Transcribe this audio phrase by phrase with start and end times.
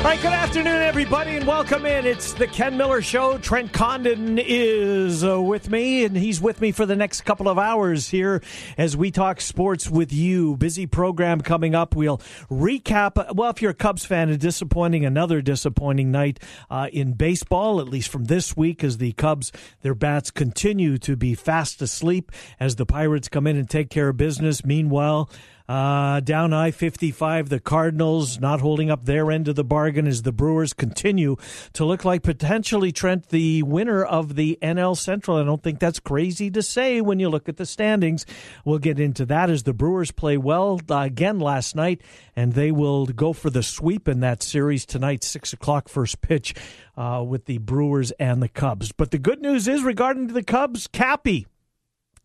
[0.00, 2.06] All right, good afternoon, everybody, and welcome in.
[2.06, 3.36] It's the Ken Miller Show.
[3.36, 7.58] Trent Condon is uh, with me, and he's with me for the next couple of
[7.58, 8.42] hours here
[8.78, 10.56] as we talk sports with you.
[10.56, 11.94] Busy program coming up.
[11.94, 12.16] We'll
[12.50, 13.34] recap.
[13.34, 16.40] Well, if you're a Cubs fan, a disappointing, another disappointing night
[16.70, 21.14] uh, in baseball, at least from this week, as the Cubs, their bats continue to
[21.14, 24.64] be fast asleep as the Pirates come in and take care of business.
[24.64, 25.28] Meanwhile,
[25.70, 30.22] uh, down I 55, the Cardinals not holding up their end of the bargain as
[30.22, 31.36] the Brewers continue
[31.74, 35.36] to look like potentially, Trent, the winner of the NL Central.
[35.36, 38.26] I don't think that's crazy to say when you look at the standings.
[38.64, 42.02] We'll get into that as the Brewers play well again last night,
[42.34, 46.52] and they will go for the sweep in that series tonight, 6 o'clock first pitch
[46.96, 48.90] uh, with the Brewers and the Cubs.
[48.90, 51.46] But the good news is regarding the Cubs, Cappy,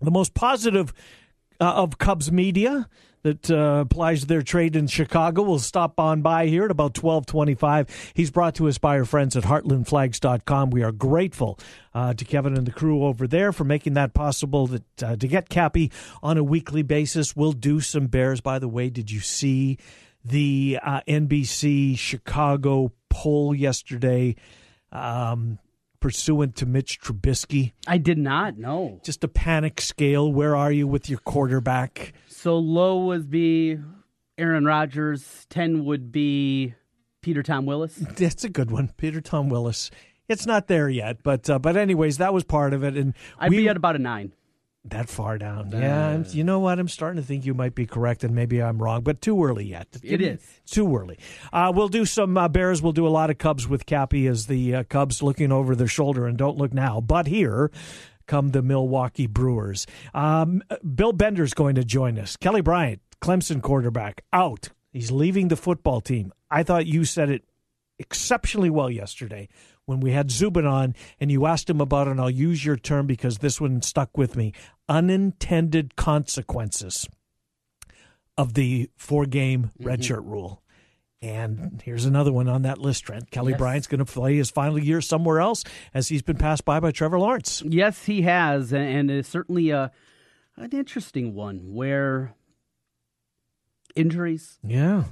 [0.02, 0.96] the most positive
[1.62, 2.90] uh, of Cubs media
[3.26, 8.12] that uh, applies their trade in Chicago will stop on by here at about 1225.
[8.14, 10.70] He's brought to us by our friends at heartlandflags.com.
[10.70, 11.58] We are grateful
[11.96, 15.28] uh, to Kevin and the crew over there for making that possible that, uh, to
[15.28, 17.36] get Cappy on a weekly basis.
[17.36, 18.42] We'll do some Bears.
[18.42, 19.80] By the way, did you see
[20.24, 24.36] the uh, NBC Chicago poll yesterday?
[24.92, 25.58] Um,
[26.00, 27.74] pursuant to Mitch Trubisky?
[27.88, 29.00] I did not know.
[29.04, 30.32] Just a panic scale.
[30.32, 32.14] Where are you with your quarterback?
[32.28, 33.80] So low would be
[34.38, 35.46] Aaron Rodgers.
[35.50, 36.76] Ten would be
[37.22, 37.96] Peter Tom Willis.
[38.18, 39.90] That's a good one, Peter Tom Willis.
[40.28, 43.52] It's not there yet, but uh, but anyways, that was part of it, and I'd
[43.52, 44.34] we, be at about a nine.
[44.90, 46.08] That far down, uh, yeah.
[46.10, 46.78] I'm, you know what?
[46.78, 49.66] I'm starting to think you might be correct, and maybe I'm wrong, but too early
[49.66, 49.88] yet.
[50.04, 51.18] It is too early.
[51.52, 52.84] Uh, we'll do some uh, Bears.
[52.84, 55.88] We'll do a lot of Cubs with Cappy as the uh, Cubs looking over their
[55.88, 57.02] shoulder and don't look now.
[57.02, 57.72] But here
[58.28, 59.88] come the Milwaukee Brewers.
[60.14, 60.62] Um,
[60.94, 62.38] Bill Bender's going to join us.
[62.38, 64.70] Kelly Bryant, Clemson quarterback, out.
[64.92, 66.32] He's leaving the football team.
[66.50, 67.44] I thought you said it
[67.98, 69.48] exceptionally well yesterday
[69.86, 73.08] when we had Zubin on and you asked him about, and I'll use your term
[73.08, 74.54] because this one stuck with me
[74.88, 77.08] unintended consequences
[78.38, 79.88] of the four game mm-hmm.
[79.88, 80.62] redshirt rule.
[81.22, 83.32] And here's another one on that list, Trent.
[83.32, 83.58] Kelly yes.
[83.58, 85.64] Bryant's going to play his final year somewhere else
[85.94, 87.64] as he's been passed by by Trevor Lawrence.
[87.66, 88.72] Yes, he has.
[88.72, 89.92] And it's certainly a,
[90.56, 92.36] an interesting one where
[93.96, 94.60] injuries.
[94.64, 95.06] Yeah.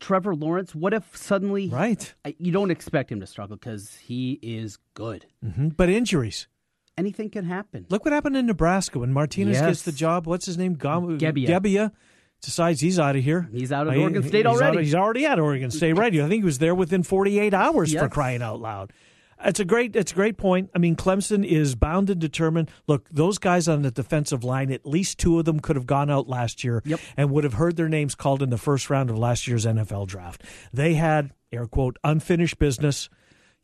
[0.00, 4.78] Trevor Lawrence, what if suddenly right you don't expect him to struggle because he is
[4.94, 5.68] good, mm-hmm.
[5.68, 6.48] but injuries,
[6.96, 7.86] anything can happen.
[7.88, 9.66] Look what happened in Nebraska when Martinez yes.
[9.66, 10.26] gets the job.
[10.26, 10.74] What's his name?
[10.74, 11.46] Gam- Gebbia.
[11.46, 11.92] Gebbia
[12.40, 13.48] decides he's out of here.
[13.52, 14.78] He's out of I, Oregon State he's already.
[14.78, 15.92] Out, he's already at Oregon State.
[15.94, 16.14] Right?
[16.14, 18.02] I think he was there within 48 hours yes.
[18.02, 18.92] for crying out loud.
[19.44, 20.70] It's a great it's a great point.
[20.74, 22.70] I mean, Clemson is bound and determined.
[22.86, 26.10] Look, those guys on the defensive line, at least two of them could have gone
[26.10, 27.00] out last year yep.
[27.16, 30.06] and would have heard their names called in the first round of last year's NFL
[30.06, 30.42] draft.
[30.72, 33.08] They had air quote unfinished business.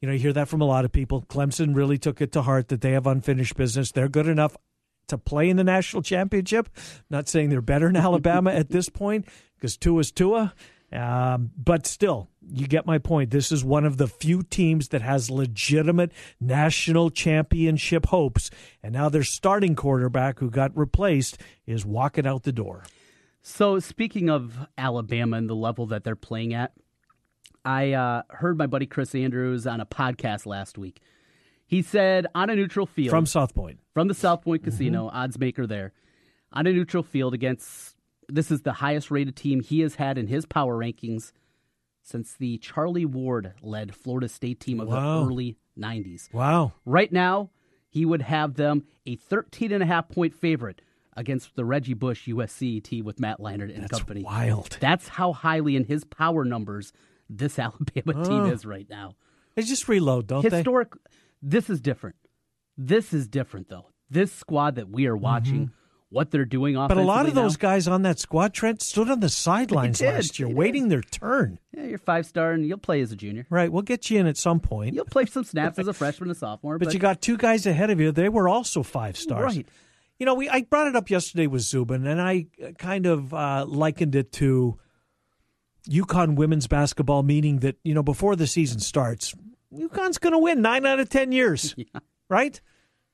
[0.00, 1.22] You know, you hear that from a lot of people.
[1.22, 3.92] Clemson really took it to heart that they have unfinished business.
[3.92, 4.56] They're good enough
[5.08, 6.68] to play in the national championship.
[7.08, 10.54] not saying they're better than Alabama at this point because Tua's Tua.
[10.92, 13.30] Um, but still, you get my point.
[13.30, 18.50] This is one of the few teams that has legitimate national championship hopes.
[18.82, 22.84] And now their starting quarterback, who got replaced, is walking out the door.
[23.42, 26.72] So, speaking of Alabama and the level that they're playing at,
[27.64, 31.00] I uh, heard my buddy Chris Andrews on a podcast last week.
[31.66, 35.16] He said on a neutral field from South Point, from the South Point Casino, mm-hmm.
[35.16, 35.92] odds maker there,
[36.52, 37.91] on a neutral field against
[38.32, 41.32] this is the highest rated team he has had in his power rankings
[42.02, 45.20] since the Charlie Ward led Florida State team of wow.
[45.20, 46.32] the early 90s.
[46.32, 46.72] Wow.
[46.84, 47.50] Right now,
[47.88, 50.80] he would have them a 13 and a half point favorite
[51.14, 54.22] against the Reggie Bush USC team with Matt Leinart and That's company.
[54.22, 54.78] wild.
[54.80, 56.92] That's how highly in his power numbers
[57.28, 58.24] this Alabama oh.
[58.24, 59.14] team is right now.
[59.54, 60.58] They just reload, don't Historic, they?
[60.58, 60.92] Historic.
[61.42, 62.16] This is different.
[62.78, 63.90] This is different, though.
[64.08, 65.74] This squad that we are watching, mm-hmm.
[66.12, 68.82] What they're doing off But a lot of offensively those guys on that squad, Trent,
[68.82, 71.58] stood on the sidelines last year, They waiting their turn.
[71.72, 73.46] Yeah, you're five star and you'll play as a junior.
[73.50, 74.94] Right, we'll get you in at some point.
[74.94, 76.78] You'll play some snaps as a freshman and sophomore.
[76.78, 78.12] But you got two guys ahead of you.
[78.12, 79.56] They were also five stars.
[79.56, 79.68] Right.
[80.18, 83.34] You know, we I brought it up yesterday with Zubin, and I uh, kind of
[83.34, 84.78] uh, likened it to
[85.88, 89.34] UConn women's basketball, meaning that you know before the season starts,
[89.74, 91.74] UConn's going to win nine out of ten years,
[92.28, 92.60] right?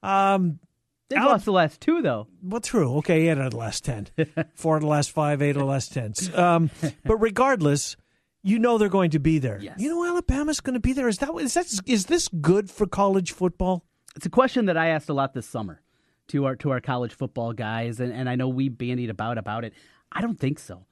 [0.03, 0.59] Um,
[1.09, 2.29] They've Alec- lost the last two though.
[2.43, 2.97] well, true.
[2.99, 4.09] Okay, eight out of the last ten,
[4.55, 6.13] four out of the last five, eight out of the last ten.
[6.35, 6.71] Um,
[7.05, 7.97] but regardless,
[8.43, 9.59] you know they're going to be there.
[9.61, 9.77] Yes.
[9.79, 11.09] You know Alabama's going to be there.
[11.09, 13.85] Is that is that is this good for college football?
[14.17, 15.81] It's a question that I asked a lot this summer
[16.29, 19.65] to our to our college football guys, and, and I know we bandied about about
[19.65, 19.73] it.
[20.13, 20.85] I don't think so.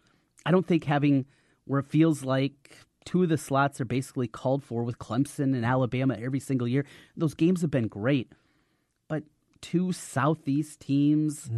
[0.44, 1.26] I don't think having
[1.66, 5.64] where it feels like two of the slots are basically called for with Clemson and
[5.64, 6.84] Alabama every single year.
[7.16, 8.38] Those games have been great, but
[9.61, 11.50] two Southeast teams.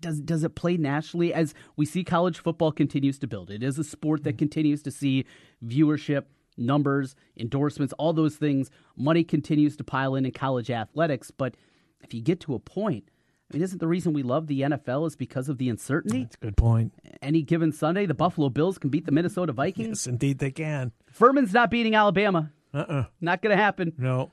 [0.00, 3.50] Does does it play nationally as we see college football continues to build?
[3.50, 5.24] It is a sport that continues to see
[5.64, 6.24] viewership,
[6.56, 8.70] numbers, endorsements, all those things.
[8.96, 11.54] Money continues to pile in in college athletics, but
[12.02, 13.04] if you get to a point,
[13.50, 16.24] I mean, isn't the reason we love the NFL is because of the uncertainty?
[16.24, 16.92] That's a good point.
[17.22, 19.88] Any given Sunday, the Buffalo Bills can beat the Minnesota Vikings.
[19.88, 20.90] Yes, indeed they can.
[21.12, 22.50] Furman's not beating Alabama.
[22.74, 23.92] Uh uh Not going to happen.
[23.96, 24.32] No,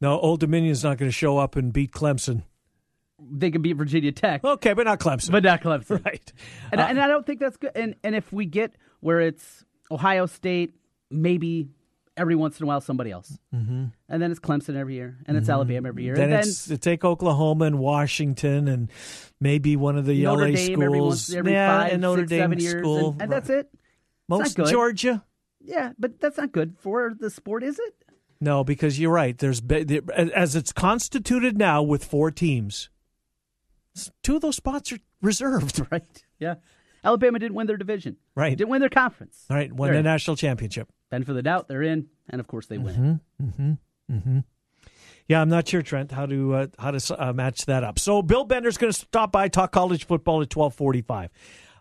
[0.00, 0.18] no.
[0.18, 2.42] Old Dominion's not going to show up and beat Clemson.
[3.18, 5.30] They can beat Virginia Tech, Okay, but not Clemson.
[5.30, 6.02] but not Clemson.
[6.04, 6.32] right.
[6.70, 7.72] And, I- and I don't think that's good.
[7.74, 10.74] And and if we get where it's Ohio State,
[11.10, 11.68] maybe
[12.16, 13.86] every once in a while somebody else, mm-hmm.
[14.08, 16.76] and then it's Clemson every year, and it's Alabama every year, Then and it's to
[16.78, 18.90] take Oklahoma and Washington and
[19.40, 21.08] maybe one of the Notre LA Dame every schools.
[21.28, 23.10] once every yeah, five, and Notre six, Dame school.
[23.12, 23.70] and, and that's it.
[24.28, 24.56] Most.
[24.56, 25.24] Georgia.
[25.60, 27.94] Yeah, but that's not good for the sport, is it?
[28.40, 29.36] No, because you're right.
[29.36, 29.62] There's
[30.34, 32.90] as it's constituted now with four teams.
[34.22, 35.80] Two of those spots are reserved.
[35.90, 36.02] Right.
[36.38, 36.56] Yeah.
[37.02, 38.16] Alabama didn't win their division.
[38.34, 38.56] Right.
[38.58, 39.44] Didn't win their conference.
[39.48, 40.04] All right, won They're the in.
[40.04, 40.88] national championship.
[41.08, 43.20] Ben for the doubt, they're in, and of course they win.
[45.28, 47.98] Yeah, I'm not sure, Trent, how to uh, how to uh, match that up.
[47.98, 51.30] So Bill Bender's going to stop by talk college football at 1245.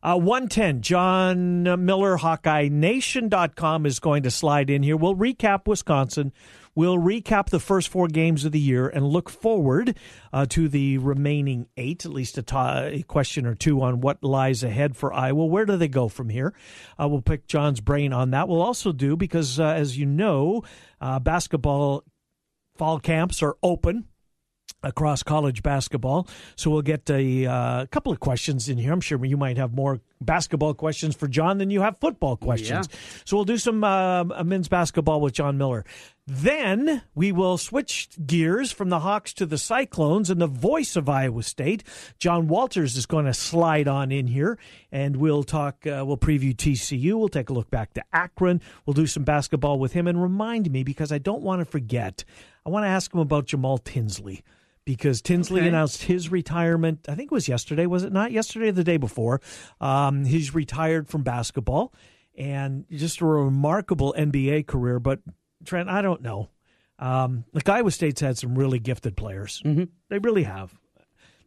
[0.05, 4.95] Uh, 110, John Miller, HawkeyeNation.com is going to slide in here.
[4.95, 6.31] We'll recap Wisconsin.
[6.75, 9.97] We'll recap the first four games of the year and look forward
[10.31, 14.95] uh, to the remaining eight, at least a, question or two on what lies ahead
[14.95, 15.47] for Iowa.
[15.47, 16.53] Where do they go from here?
[17.01, 18.47] Uh, we'll pick John's brain on that.
[18.47, 20.61] We'll also do, because uh, as you know,
[21.01, 22.03] uh, basketball
[22.75, 24.05] fall camps are open
[24.85, 26.27] across college basketball.
[26.55, 28.93] So we'll get a uh, couple of questions in here.
[28.93, 32.87] I'm sure you might have more basketball questions for John than you have football questions.
[33.25, 35.83] So we'll do some uh, men's basketball with John Miller.
[36.27, 41.07] Then we will switch gears from the Hawks to the Cyclones, and the voice of
[41.07, 41.83] Iowa State,
[42.17, 44.57] John Walters, is going to slide on in here,
[44.91, 45.85] and we'll talk.
[45.85, 47.13] Uh, we'll preview TCU.
[47.13, 48.59] We'll take a look back to Akron.
[48.85, 52.23] We'll do some basketball with him, and remind me because I don't want to forget.
[52.65, 54.43] I want to ask him about Jamal Tinsley
[54.85, 55.67] because Tinsley Okay.
[55.69, 57.05] announced his retirement.
[57.09, 58.31] I think it was yesterday, was it not?
[58.31, 59.41] Yesterday or the day before.
[59.81, 61.93] Um, he's retired from basketball
[62.37, 64.99] and just a remarkable NBA career.
[64.99, 65.19] But
[65.65, 66.49] Trent, I don't know.
[66.99, 69.61] Um, like Iowa State's had some really gifted players.
[69.65, 69.85] Mm-hmm.
[70.09, 70.73] They really have.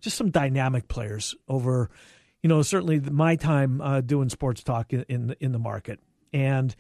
[0.01, 1.91] Just some dynamic players over,
[2.43, 6.01] you know, certainly my time uh, doing sports talk in, in the, in the market.
[6.33, 6.75] And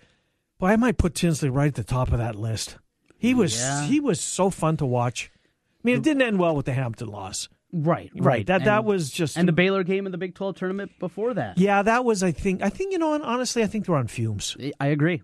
[0.59, 2.77] boy, I might put Tinsley right at the top of that list.
[3.17, 3.85] He was Yeah.
[3.87, 5.31] he was so fun to watch.
[5.79, 7.49] I mean, it didn't end well with the Hampton loss.
[7.73, 8.47] Right, Right.
[8.47, 11.35] That that And- was just and the Baylor game in the Big 12 tournament before
[11.35, 11.59] that.
[11.59, 11.83] yeah.
[11.83, 14.57] That was I think I think you know honestly I think they're on fumes.
[14.81, 15.23] I agree.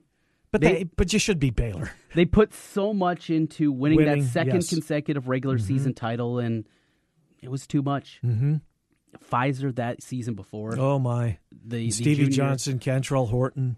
[0.53, 1.91] But They- they, but you should beat Baylor.
[2.15, 4.69] They put so much into winning, Winning, that second yes.
[4.69, 6.65] consecutive regular season title, and
[7.43, 8.21] it was too much.
[8.25, 8.57] Mm-hmm.
[9.31, 13.77] Fizer that season before Oh my, the, the Stevie junior- Johnson, Kantrail Horton.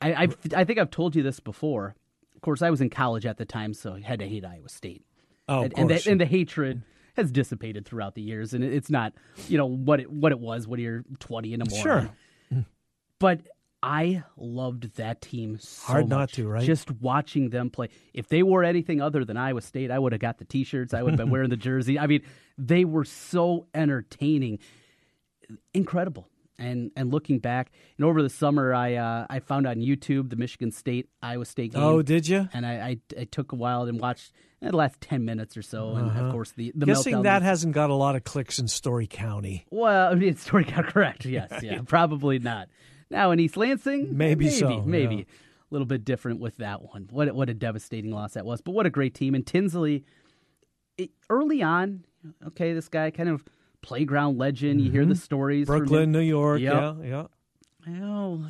[0.00, 1.94] I, I've, I think I've told you this before.
[2.34, 4.68] Of course, I was in college at the time, so I had to hate Iowa
[4.70, 5.02] State.
[5.48, 6.82] Oh, and, and, the, and the hatred
[7.16, 9.12] has dissipated throughout the years, and it's not,
[9.48, 11.82] you know, what it what it was when you're 20 in the morning.
[11.82, 12.10] Sure.
[13.18, 13.48] But
[13.82, 16.32] I loved that team so Hard not much.
[16.34, 16.64] to, right?
[16.64, 17.88] Just watching them play.
[18.12, 20.92] If they wore anything other than Iowa State, I would have got the T-shirts.
[20.92, 21.98] I would have been wearing the jersey.
[21.98, 22.22] I mean,
[22.58, 24.58] they were so entertaining,
[25.72, 26.28] incredible.
[26.58, 30.36] And and looking back, and over the summer, I uh, I found on YouTube the
[30.36, 31.82] Michigan State Iowa State game.
[31.82, 32.48] oh, did you?
[32.54, 32.72] and I,
[33.16, 34.32] I I took a while and watched
[34.62, 37.46] eh, the last ten minutes or so, and of course the the Guessing that was-
[37.48, 39.66] hasn't got a lot of clicks in Story County.
[39.70, 41.24] well, I mean, story county correct.
[41.26, 42.68] Yes, yeah, probably not.
[43.10, 45.22] Now in East Lansing, Maybe maybe, so, maybe yeah.
[45.22, 47.06] a little bit different with that one.
[47.10, 49.34] What a- what a devastating loss that was, but what a great team.
[49.34, 50.04] And Tinsley,
[50.96, 52.04] it, early on,
[52.46, 53.44] okay, this guy kind of
[53.86, 54.80] playground legend.
[54.80, 55.66] You hear the stories.
[55.66, 56.12] from Brooklyn.
[56.12, 56.60] New York.
[56.60, 56.72] Yep.
[56.72, 57.26] Yeah,
[57.88, 58.02] yeah.
[58.02, 58.44] Oh,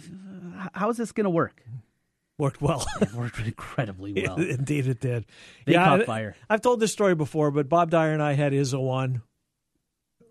[0.72, 1.62] how is this going to work?
[2.38, 2.86] Worked well.
[3.00, 4.36] It worked incredibly well.
[4.36, 5.26] Indeed, it did.
[5.66, 6.34] They yeah, caught fire.
[6.48, 9.22] I've told this story before, but Bob Dyer and I had Izzo on.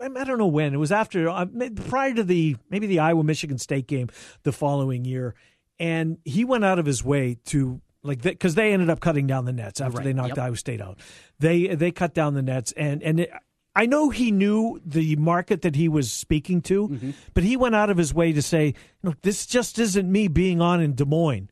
[0.02, 0.74] I I don't know when.
[0.74, 1.46] It was after, uh,
[1.88, 4.10] prior to the maybe the Iowa Michigan State game
[4.44, 5.36] the following year,
[5.80, 9.46] and he went out of his way to like because they ended up cutting down
[9.46, 10.40] the nets after Right, they knocked yep.
[10.40, 11.00] Iowa State out.
[11.40, 13.32] They they cut down the nets, and and it,
[13.76, 17.12] I know he knew the market that he was speaking to, Mm-hmm.
[17.34, 20.62] but he went out of his way to say, "Look, this just isn't me being
[20.62, 21.50] on in Des Moines."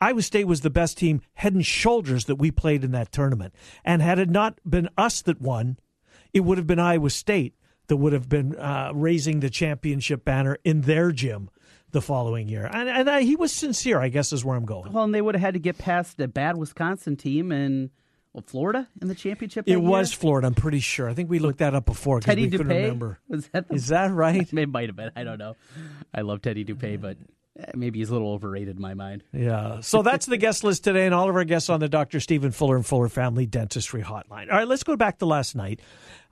[0.00, 3.54] Iowa State was the best team head and shoulders that we played in that tournament.
[3.84, 5.78] And had it not been us that won,
[6.32, 7.54] it would have been Iowa State
[7.86, 11.50] that would have been uh, raising the championship banner in their gym
[11.92, 12.68] the following year.
[12.72, 14.92] And, and I, he was sincere, I guess, is where I'm going.
[14.92, 17.90] Well, and they would have had to get past a bad Wisconsin team and
[18.32, 19.68] well, Florida in the championship.
[19.68, 20.18] It was year?
[20.18, 21.08] Florida, I'm pretty sure.
[21.08, 22.82] I think we looked that up before Teddy we couldn't Dupay.
[22.82, 23.18] remember.
[23.28, 24.50] Was that the Is that right?
[24.52, 25.10] It might have been.
[25.16, 25.54] I don't know.
[26.14, 27.18] I love Teddy Dupay, but
[27.58, 29.22] eh, maybe he's a little overrated in my mind.
[29.32, 29.80] Yeah.
[29.80, 32.20] So that's the guest list today, and all of our guests on the Dr.
[32.20, 34.50] Stephen Fuller and Fuller Family Dentistry Hotline.
[34.50, 35.80] All right, let's go back to last night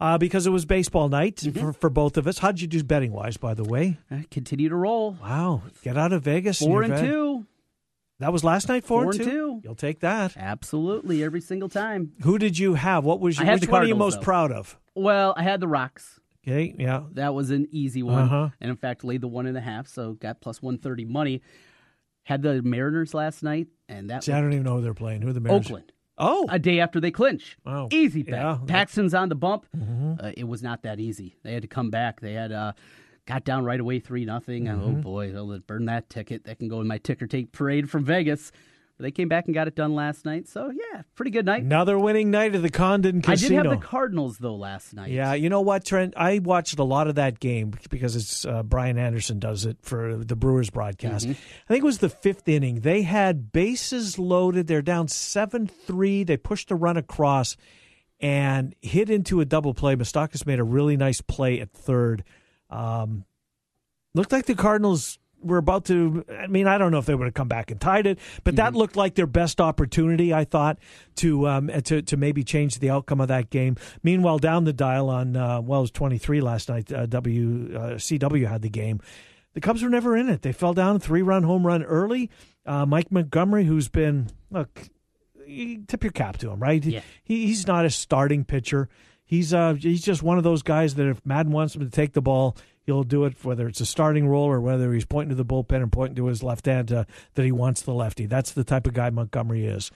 [0.00, 1.59] uh, because it was baseball night Mm-hmm.
[1.61, 2.38] for, for both of us.
[2.38, 3.99] How'd you do betting wise, by the way?
[4.11, 5.19] Eh, Continue to roll.
[5.21, 5.62] Wow.
[5.83, 6.61] Get out of Vegas.
[6.61, 7.47] Four and vet- two.
[8.20, 9.36] That was last night, four, Four and and two?
[9.36, 9.60] two.
[9.64, 10.36] You'll take that.
[10.36, 12.12] Absolutely, every single time.
[12.22, 13.04] Who did you have?
[13.04, 14.22] What was your, which one are you most though.
[14.24, 14.78] proud of?
[14.94, 16.20] Well, I had the Rocks.
[16.46, 17.02] Okay, yeah.
[17.12, 18.22] That was an easy one.
[18.24, 18.48] Uh-huh.
[18.60, 21.42] And in fact, laid the one and a half, so got plus 130 money.
[22.24, 25.22] Had the Mariners last night, and that See, I don't even know who they're playing.
[25.22, 25.66] Who are the Mariners?
[25.66, 25.92] Oakland.
[26.18, 27.56] Oh, A day after they clinch.
[27.64, 28.34] Oh, Easy bet.
[28.34, 28.42] yeah.
[28.56, 28.66] Mm-hmm.
[28.66, 29.64] Paxton's on the bump.
[29.74, 31.36] Uh, it was not that easy.
[31.42, 32.20] They had to come back.
[32.20, 32.72] They had uh,
[33.30, 34.68] got down right away three nothing.
[34.68, 35.00] Oh Mm-hmm.
[35.00, 36.44] boy, they'll burn that ticket.
[36.44, 38.50] That can go in my ticker tape parade from Vegas.
[38.96, 40.46] But they came back and got it done last night.
[40.46, 41.62] So yeah, pretty good night.
[41.62, 43.60] another winning night at the Condon Casino.
[43.60, 45.10] I did have the Cardinals though last night.
[45.10, 46.12] Yeah, you know what, Trent?
[46.18, 50.18] I watched a lot of that game because it's uh, Brian Anderson does it for
[50.18, 51.25] the Brewers broadcast.
[51.25, 51.32] Mm-hmm.
[51.32, 52.80] I think it was the fifth inning.
[52.80, 54.66] They had bases loaded.
[54.66, 56.22] They're down seven three.
[56.22, 57.56] They pushed a run across
[58.20, 59.96] and hit into a double play.
[59.96, 62.22] Moustakas made a really nice play at third.
[62.70, 63.24] Um,
[64.14, 66.24] looked like the Cardinals were about to.
[66.30, 68.56] I mean, I don't know if they would have come back and tied it, but
[68.56, 70.32] that looked like their best opportunity.
[70.34, 70.78] I thought
[71.16, 73.76] to um, to to maybe change the outcome of that game.
[74.02, 76.92] Meanwhile, down the dial on uh, well, it was twenty three last night.
[76.92, 79.00] Uh, w uh, CW had the game.
[79.54, 80.42] The Cubs were never in it.
[80.42, 82.30] They fell down a three run home run early.
[82.64, 84.88] Uh, Mike Montgomery, who's been look,
[85.46, 86.84] you tip your cap to him, right?
[86.84, 87.00] Yeah.
[87.24, 88.88] He, he's not a starting pitcher.
[89.30, 92.14] He's uh he's just one of those guys that if Maddon wants him to take
[92.14, 93.44] the ball, he'll do it.
[93.44, 96.26] Whether it's a starting role or whether he's pointing to the bullpen and pointing to
[96.26, 98.26] his left hand uh, that he wants the lefty.
[98.26, 99.92] That's the type of guy Montgomery is.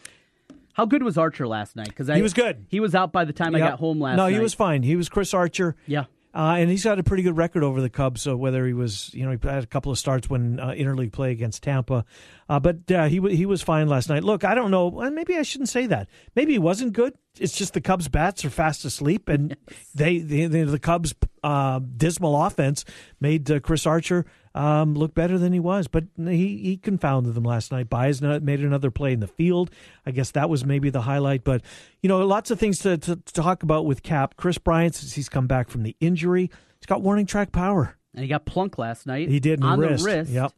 [0.75, 1.89] How good was Archer last night?
[1.89, 2.67] Because He was good.
[2.69, 4.35] He was out by the time I got home last no, night.
[4.35, 4.85] he was fine.
[4.85, 5.75] He was Chris Archer.
[5.89, 6.05] Yeah.
[6.35, 8.21] Uh, and he's got a pretty good record over the Cubs.
[8.23, 11.13] So whether he was, you know, he had a couple of starts when uh, interleague
[11.13, 12.05] play against Tampa,
[12.49, 14.25] uh, but uh, he he was fine last night.
[14.25, 14.89] Look, I don't know.
[14.89, 16.09] well, Maybe I shouldn't say that.
[16.35, 17.15] Maybe he wasn't good.
[17.39, 19.57] It's just the Cubs' bats are fast asleep, and
[19.95, 21.15] they, they, they the Cubs'
[21.45, 22.85] uh, dismal offense
[23.21, 25.89] made uh, Chris Archer um, look better than he was.
[25.89, 27.89] But he he confounded them last night.
[27.89, 29.71] Baez made another play in the field.
[30.07, 31.45] I guess that was maybe the highlight.
[31.45, 31.63] But
[32.03, 34.37] you know, lots of things to, to, to talk about with Cap.
[34.37, 37.97] Kris Bryant, since he's come back from the injury, he's got warning track power.
[38.15, 39.29] And he got plunk last night.
[39.29, 40.05] He did on wrist.
[40.05, 40.31] the wrist.
[40.31, 40.53] Yep.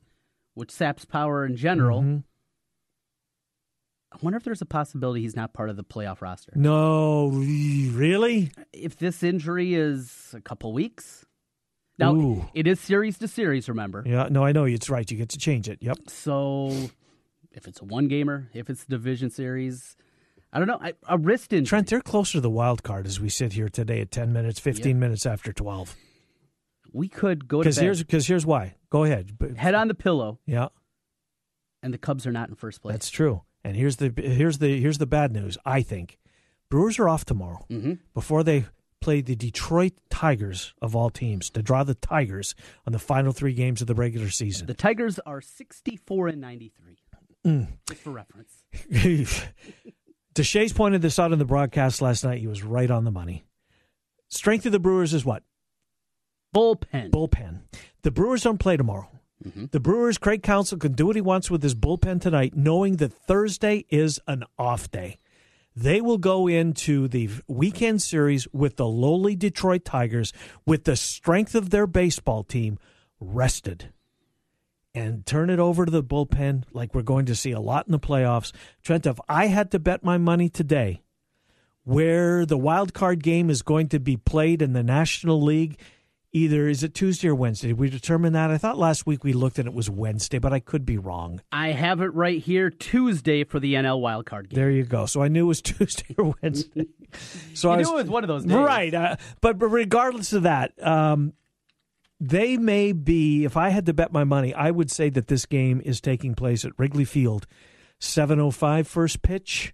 [0.55, 2.03] Which saps power in general.
[2.03, 2.23] Mhm.
[4.13, 6.53] I wonder if there's a possibility he's not part of the playoff roster.
[6.55, 8.51] No, really?
[8.73, 11.26] If this injury is a couple weeks.
[11.99, 12.45] Now, Ooh.
[12.55, 14.03] it is series to series, remember?
[14.07, 15.11] Yeah, no, I know it's right.
[15.11, 15.79] You get to change it.
[15.81, 15.99] Yep.
[16.09, 16.69] So
[17.53, 19.97] if it's a one gamer, if it's a division series,
[20.53, 20.79] I don't know.
[20.81, 21.69] I, a wrist injury.
[21.69, 24.59] Trent, they're closer to the wild card as we sit here today at 10 minutes,
[24.61, 25.97] 15 minutes after 12.
[26.93, 28.75] we could go to Because here's, cause here's why.
[28.91, 29.31] Go ahead.
[29.57, 30.69] Head on the pillow, Yeah,
[31.83, 32.93] and the Cubs are not in first place.
[32.93, 33.43] that's true.
[33.65, 35.59] And here's the here's the here's the bad news.
[35.65, 36.19] I think
[36.71, 38.67] Brewers are off tomorrow hmm before they
[39.07, 42.57] play the Detroit Tigers of all teams to draw the Tigers
[42.89, 44.67] on the final three games of the regular season.
[44.67, 46.97] The Tigers are 64 and 93.
[47.47, 47.69] Mm.
[47.89, 48.65] Just for reference.
[50.35, 52.41] Deshaies pointed this out in the broadcast last night.
[52.41, 53.45] He was right on the money.
[54.27, 55.45] Strength of the Brewers is what?
[56.53, 57.13] Bullpen.
[57.13, 57.61] Bullpen.
[58.03, 59.09] The Brewers don't play tomorrow.
[59.47, 59.67] Mm-hmm.
[59.71, 63.13] The Brewers, Craig Counsell can do what he wants with his bullpen tonight, knowing that
[63.13, 65.19] Thursday is an off day.
[65.77, 70.33] They will go into the weekend series with the lowly Detroit Tigers
[70.65, 72.79] with the strength of their baseball team
[73.21, 73.93] rested
[74.95, 77.93] and turn it over to the bullpen like we're going to see a lot in
[77.93, 78.53] the playoffs.
[78.83, 81.03] Trent, if I had to bet my money today
[81.85, 85.79] where the wild card game is going to be played in the National League,
[86.37, 87.69] either is it Tuesday or Wednesday?
[87.69, 88.51] Did we determine that?
[88.51, 91.41] I thought last week we looked and it was Wednesday, but I could be wrong.
[91.51, 94.57] I have it right here Tuesday for the NL wildcard game.
[94.57, 95.07] There you go.
[95.07, 96.87] So I knew it was Tuesday or Wednesday.
[97.55, 98.53] So you I knew was, it was one of those days.
[98.53, 98.93] right.
[98.93, 101.33] Uh, but, but regardless of that, um,
[102.21, 103.45] they may be.
[103.45, 106.35] If I had to bet my money, I would say that this game is taking
[106.35, 107.47] place at Wrigley Field,
[108.01, 109.73] 7:05 first pitch.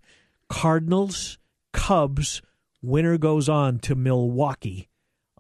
[0.49, 1.38] Cardinals,
[1.73, 2.42] Cubs.
[2.83, 4.88] Winner goes on to Milwaukee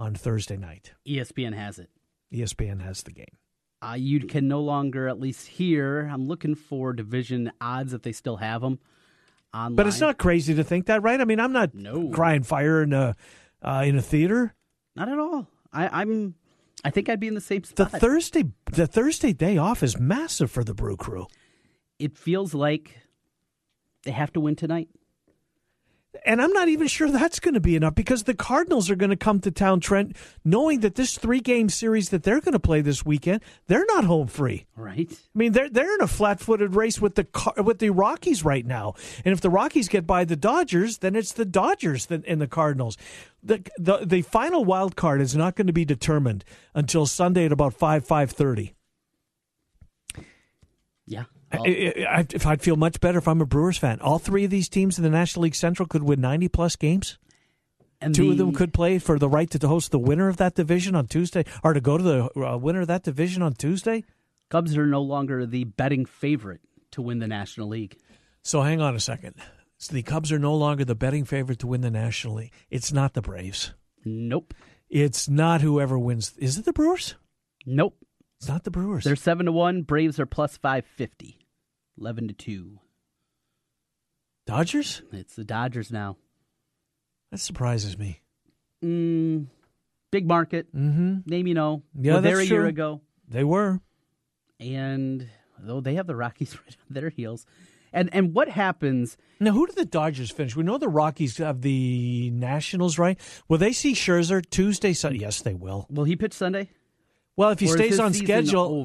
[0.02, 0.92] on Thursday night.
[1.06, 1.88] ESPN has it.
[2.34, 3.36] ESPN has the game.
[3.80, 8.12] Uh, you can no longer, at least here, I'm looking for division odds if they
[8.12, 8.78] still have them
[9.54, 9.76] online.
[9.76, 11.20] But it's not crazy to think that, right?
[11.20, 12.08] I mean, I'm not No.
[12.10, 13.14] crying fire in a
[13.62, 14.54] uh, in a theater.
[14.96, 15.46] Not at all.
[15.72, 16.34] I, I'm.
[16.84, 17.92] I think I'd be in the same spot.
[17.92, 17.98] The.
[18.00, 21.26] Thursday the Thursday day off is massive for the Brew Crew.
[21.98, 22.98] it feels like
[24.04, 24.88] they have to win tonight.
[26.26, 29.10] And I'm not even sure that's going to be enough because the Cardinals are going
[29.10, 30.14] to come to town, Trent,
[30.44, 34.04] knowing that this three game series that they're going to play this weekend, they're not
[34.04, 34.66] home free.
[34.76, 35.10] Right.
[35.10, 37.26] I mean, they're they're in a flat footed race with the
[37.64, 41.32] with the Rockies right now, and if the Rockies get by the Dodgers, then it's
[41.32, 42.98] the Dodgers that, and the Cardinals.
[43.42, 47.52] The, the the final wild card is not going to be determined until Sunday at
[47.52, 48.74] about five five thirty.
[51.06, 51.24] Yeah.
[51.52, 54.00] I, I, if I'd feel much better if I'm a Brewers fan.
[54.00, 57.18] All three of these teams in the National League Central could win 90 plus games.
[58.00, 60.38] and Two the, of them could play for the right to host the winner of
[60.38, 63.52] that division on Tuesday, or to go to the uh, winner of that division on
[63.54, 64.04] Tuesday.
[64.50, 66.60] Cubs are no longer the betting favorite
[66.92, 67.98] to win the National League.
[68.42, 69.34] So hang on a second.
[69.78, 72.52] So the Cubs are no longer the betting favorite to win the National League.
[72.70, 73.72] It's not the Braves.
[74.04, 74.54] Nope.
[74.88, 76.34] It's not whoever wins.
[76.38, 77.14] Is it the Brewers?
[77.66, 77.96] Nope.
[78.38, 79.04] It's not the Brewers.
[79.04, 79.82] They're seven to one.
[79.82, 81.38] Braves are plus five fifty.
[81.98, 82.80] Eleven to two.
[84.46, 85.02] Dodgers?
[85.12, 86.16] It's the Dodgers now.
[87.30, 88.20] That surprises me.
[88.84, 89.46] Mm,
[90.10, 90.74] big market.
[90.74, 91.18] Mm-hmm.
[91.30, 91.82] Name you know.
[91.94, 92.68] Yeah, Were there that's a year true.
[92.68, 93.00] ago.
[93.28, 93.80] They were.
[94.58, 97.46] and though they have the Rockies right on their heels,
[97.92, 99.16] and and what happens?
[99.38, 100.56] Now, who do the Dodgers finish?
[100.56, 103.18] We know the Rockies have the Nationals, right?
[103.48, 104.92] Will they see Scherzer Tuesday?
[104.92, 105.20] Sunday?
[105.20, 105.86] Yes, they will.
[105.88, 106.70] Will he pitch Sunday?
[107.36, 108.84] Well, if he Or stays on schedule,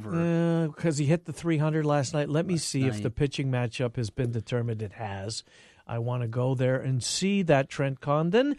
[0.68, 2.30] because he hit the 300 last night.
[2.30, 4.82] Let me Last see if the pitching matchup has been determined.
[4.82, 5.44] It has.
[5.86, 8.56] I want to go there and see that Trent Condon.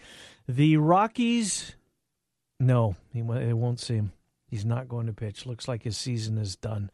[0.46, 1.74] The Rockies,
[2.60, 4.12] no, he they won't see him.
[4.46, 5.44] He's not going to pitch.
[5.46, 6.90] Looks like his season is done.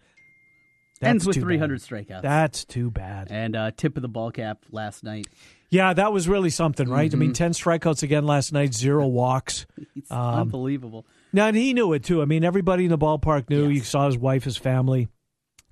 [1.03, 1.47] Ends with too bad.
[1.47, 2.23] 300 strikeouts.
[2.23, 3.29] That's too bad.
[3.31, 5.27] and uh, tip of the ball cap last night.
[5.71, 7.13] Yeah, that was really something, right?
[7.13, 7.35] I mean, Mm-hmm.
[7.35, 9.67] 10 strikeouts again last night, zero walks.
[9.97, 11.05] It's Um, unbelievable.
[11.35, 12.23] Now, and he knew it too.
[12.23, 13.69] I mean, everybody in the ballpark knew.
[13.69, 15.09] You saw his wife, his family.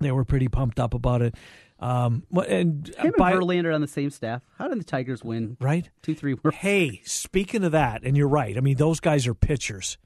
[0.01, 1.35] They were pretty pumped up about it.
[1.79, 4.41] Um, and Him by- and Verlander on the same staff.
[4.57, 5.55] How did the Tigers win?
[5.61, 5.89] right?
[6.01, 6.35] Two, three.
[6.51, 8.57] Hey, speaking of that, and you're right.
[8.57, 9.97] I mean, those guys are pitchers.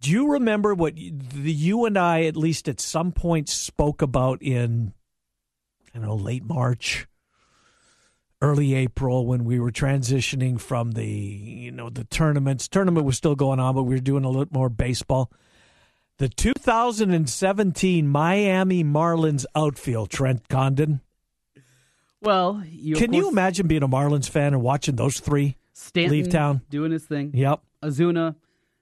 [0.00, 4.40] Do you remember what the you and I, at least at some point, spoke about
[4.42, 4.94] in,
[5.94, 7.06] I don't know, late March,
[8.42, 12.68] early April, when we were transitioning from the, you know, the tournaments.
[12.68, 15.30] Tournament was still going on, but we were doing a little more baseball.
[16.18, 21.00] The 2017 Miami Marlins outfield, Trent Condon.
[22.22, 26.30] Well, you, Can you imagine being a Marlins fan and watching those three Stanton leave
[26.30, 26.62] town?
[26.70, 27.32] doing his thing.
[27.34, 27.60] Yep.
[27.82, 28.34] Ozuna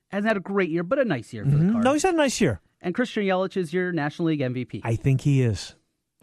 [0.08, 1.72] hasn't had a great year, but a nice year for the mm-hmm.
[1.72, 1.84] Cards.
[1.84, 2.60] No, he's had a nice year.
[2.80, 4.80] and Christian Yelich is your National League MVP.
[4.84, 5.74] I think he is.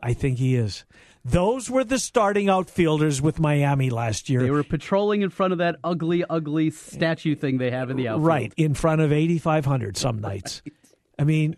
[0.01, 0.85] I think he is.
[1.23, 4.41] Those were the starting outfielders with Miami last year.
[4.41, 8.07] they were patrolling in front of that ugly, ugly statue thing they have in the
[8.07, 8.25] outfield.
[8.25, 10.61] right in front of 8,500 some nights.
[11.19, 11.55] I mean,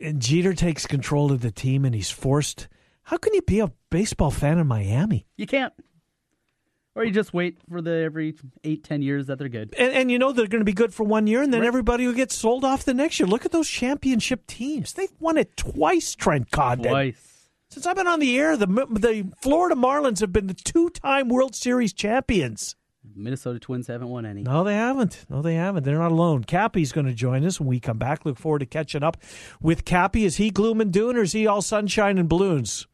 [0.00, 2.68] and Jeter takes control of the team and he's forced.
[3.04, 5.26] How can you be a baseball fan in Miami?
[5.36, 5.72] You can't.
[6.96, 9.72] Or you just wait for the every eight, ten years that they're good.
[9.78, 11.68] And, and you know they're going to be good for one year, and then Right.
[11.68, 13.28] everybody will get sold off the next year.
[13.28, 16.16] Look at those championship teams; they've won it twice.
[16.16, 16.90] Trent Condon.
[16.90, 17.29] Twice.
[17.70, 21.54] Since I've been on the air, the the Florida Marlins have been the two-time World
[21.54, 22.74] Series champions.
[23.14, 24.42] Minnesota Twins haven't won any.
[24.42, 25.24] No, they haven't.
[25.28, 25.84] No, they haven't.
[25.84, 26.44] They're not alone.
[26.44, 28.24] Cappy's going to join us when we come back.
[28.26, 29.16] Look forward to catching up
[29.60, 30.24] with Cappy.
[30.24, 32.86] Is he gloom and doom, or is he all sunshine and balloons?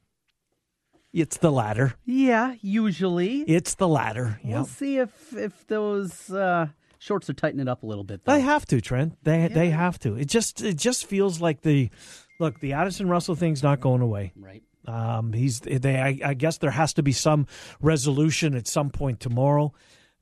[1.12, 1.94] It's the latter.
[2.04, 3.40] Yeah, usually.
[3.42, 4.38] It's the latter.
[4.44, 8.24] We'll see if if those uh, shorts are tightening up a little bit.
[8.24, 8.32] Though.
[8.32, 9.16] They have to, Trent.
[9.22, 10.16] They they have to.
[10.16, 11.88] It just it just feels like the
[12.38, 12.61] look.
[12.61, 14.33] The Addison Russell thing's not going away.
[14.37, 14.62] right.
[14.87, 15.99] Um, he's they.
[15.99, 17.46] I, I guess there has to be some
[17.81, 19.72] resolution at some point tomorrow.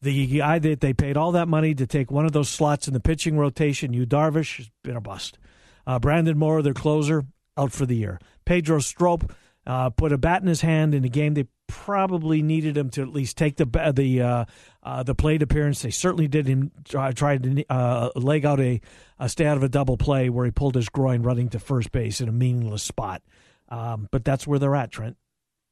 [0.00, 2.94] The guy that they paid all that money to take one of those slots in
[2.94, 5.38] the pitching rotation, Yu Darvish, has been a bust.
[5.86, 7.24] Uh, Brandon Morrow, their closer,
[7.56, 8.18] out for the year.
[8.44, 9.32] Pedro Strop
[9.66, 13.02] uh, put a bat in his hand in a game they probably needed him to
[13.02, 14.44] at least take the the uh,
[14.82, 15.82] uh, the plate appearance.
[15.82, 18.80] They certainly did him try, try to uh, leg out a,
[19.18, 21.92] a stay out of a double play where he pulled his groin running to first
[21.92, 23.22] base in a meaningless spot.
[23.68, 25.16] Um, but that's where they're at, Trent.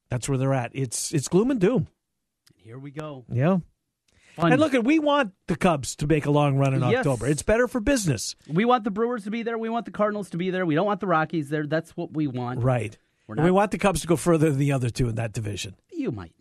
[0.09, 0.73] That's where they're at.
[0.75, 1.89] It's it's gloom and doom.
[2.57, 3.25] Here we go.
[3.31, 3.59] Yeah.
[4.37, 4.53] Fun.
[4.53, 6.99] And look, we want the Cubs to make a long run in yes.
[6.99, 7.27] October.
[7.27, 8.35] It's better for business.
[8.49, 9.59] We want the Brewers to be there.
[9.59, 10.65] We want the Cardinals to be there.
[10.65, 11.67] We don't want the Rockies there.
[11.67, 12.63] That's what we want.
[12.63, 12.97] Right.
[13.29, 13.45] Not...
[13.45, 15.77] We want the Cubs to go further than the other two in that division.
[15.91, 16.33] You might.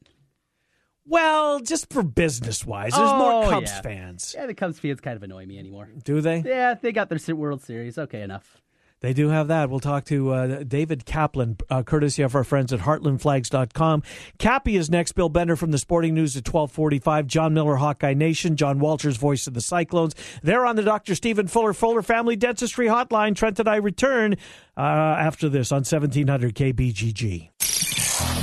[1.06, 3.82] Well, just for business wise, there's oh, more Cubs yeah.
[3.82, 4.36] fans.
[4.38, 5.90] Yeah, the Cubs fans kind of annoy me anymore.
[6.04, 6.40] Do they?
[6.40, 7.98] Yeah, they got their World Series.
[7.98, 8.62] Okay, enough.
[9.02, 9.70] They do have that.
[9.70, 14.04] We'll talk to uh, David Kaplan, uh, courtesy of our friends at heartlandflags.com.
[14.38, 15.14] Cappy is next.
[15.14, 17.26] Bill Bender from the Sporting News at 1245.
[17.26, 18.56] John Miller, Hawkeye Nation.
[18.56, 20.14] John Walters, voice of the Cyclones.
[20.44, 21.16] They're on the Dr.
[21.16, 23.36] Stephen Fuller Fuller Family Dentistry Hotline.
[23.36, 24.36] Trent and I return
[24.78, 27.50] uh, after this on 1700 KBGG.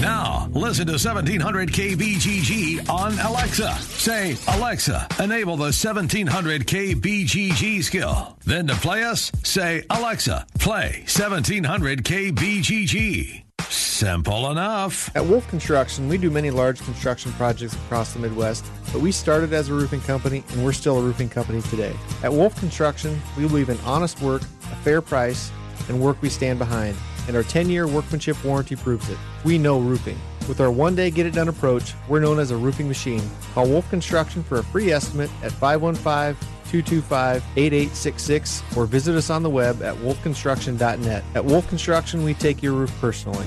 [0.00, 3.74] Now, listen to 1700 KBGG on Alexa.
[3.78, 8.38] Say, Alexa, enable the 1700 KBGG skill.
[8.44, 13.42] Then to play us, say, Alexa, play 1700 KBGG.
[13.68, 15.10] Simple enough.
[15.16, 19.52] At Wolf Construction, we do many large construction projects across the Midwest, but we started
[19.52, 21.92] as a roofing company and we're still a roofing company today.
[22.22, 25.50] At Wolf Construction, we believe in honest work, a fair price,
[25.88, 26.96] and work we stand behind
[27.28, 29.18] and our 10 year workmanship warranty proves it.
[29.44, 30.18] We know roofing.
[30.48, 33.22] With our one day get it done approach, we're known as a roofing machine.
[33.52, 36.36] Call Wolf Construction for a free estimate at 515
[36.70, 41.24] 225 8866 or visit us on the web at wolfconstruction.net.
[41.34, 43.46] At Wolf Construction, we take your roof personally.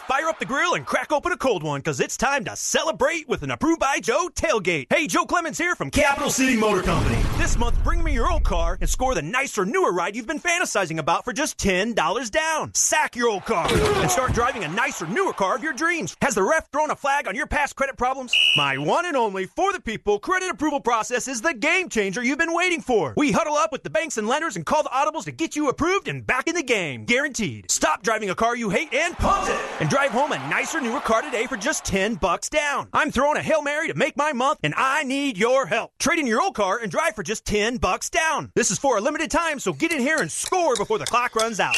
[0.11, 3.29] Fire up the grill and crack open a cold one because it's time to celebrate
[3.29, 4.87] with an approved by Joe tailgate.
[4.89, 7.20] Hey, Joe Clemens here from Capital City Motor Company.
[7.41, 10.39] This month, bring me your old car and score the nicer, newer ride you've been
[10.39, 12.71] fantasizing about for just $10 down.
[12.75, 16.15] Sack your old car and start driving a nicer, newer car of your dreams.
[16.21, 18.31] Has the ref thrown a flag on your past credit problems?
[18.55, 22.37] My one and only for the people credit approval process is the game changer you've
[22.37, 23.15] been waiting for.
[23.17, 25.67] We huddle up with the banks and lenders and call the audibles to get you
[25.67, 27.05] approved and back in the game.
[27.05, 27.71] Guaranteed.
[27.71, 30.99] Stop driving a car you hate and pump it and drive home a nicer, newer
[30.99, 32.87] car today for just 10 bucks down.
[32.93, 35.93] I'm throwing a Hail Mary to make my month and I need your help.
[35.97, 38.51] Trade in your old car and drive for just 10 bucks down.
[38.55, 41.35] This is for a limited time, so get in here and score before the clock
[41.35, 41.77] runs out.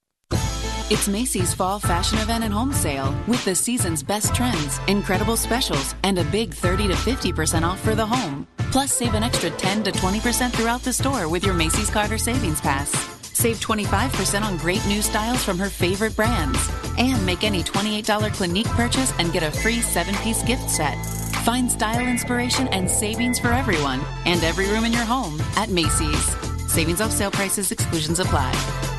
[0.92, 5.94] It's Macy's Fall Fashion Event and Home Sale with the season's best trends, incredible specials,
[6.04, 8.48] and a big 30 to 50% off for the home.
[8.72, 12.60] Plus, save an extra 10 to 20% throughout the store with your Macy's Carter Savings
[12.60, 12.90] Pass.
[13.22, 16.58] Save 25% on great new styles from her favorite brands.
[16.98, 20.98] And make any $28 Clinique purchase and get a free seven piece gift set.
[21.46, 26.36] Find style inspiration and savings for everyone and every room in your home at Macy's.
[26.68, 28.99] Savings off sale prices, exclusions apply.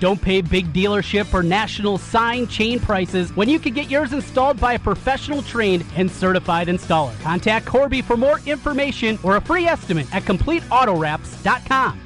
[0.00, 4.60] Don't pay big dealership or national sign chain prices when you can get yours installed
[4.60, 7.18] by a professional trained and certified installer.
[7.22, 12.00] Contact Corby for more information or a free estimate at CompleteAutoWraps.com.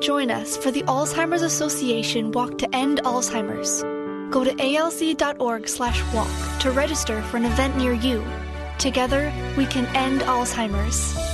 [0.00, 3.82] Join us for the Alzheimer's Association Walk to End Alzheimer's.
[4.30, 8.22] Go to alz.org slash walk to register for an event near you.
[8.78, 11.33] Together, we can end Alzheimer's.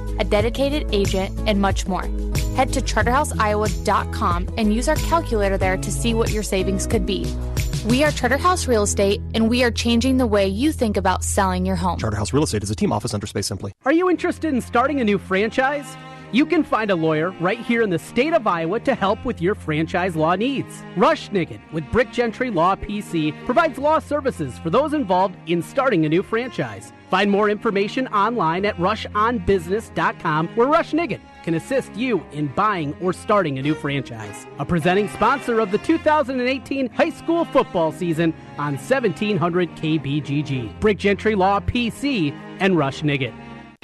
[0.19, 2.03] a dedicated agent, and much more.
[2.55, 7.25] Head to charterhouseiowa.com and use our calculator there to see what your savings could be.
[7.87, 11.65] We are Charterhouse Real Estate, and we are changing the way you think about selling
[11.65, 11.97] your home.
[11.97, 13.71] Charterhouse Real Estate is a team office under Space Simply.
[13.85, 15.97] Are you interested in starting a new franchise?
[16.31, 19.41] You can find a lawyer right here in the state of Iowa to help with
[19.41, 20.81] your franchise law needs.
[20.95, 26.05] Rush Niggin with Brick Gentry Law PC provides law services for those involved in starting
[26.05, 26.93] a new franchise.
[27.11, 33.11] Find more information online at rushonbusiness.com where Rush Niggin can assist you in buying or
[33.11, 34.47] starting a new franchise.
[34.59, 40.79] A presenting sponsor of the 2018 high school football season on 1700 KBGG.
[40.79, 43.33] Brick Gentry Law PC and Rush Niggin.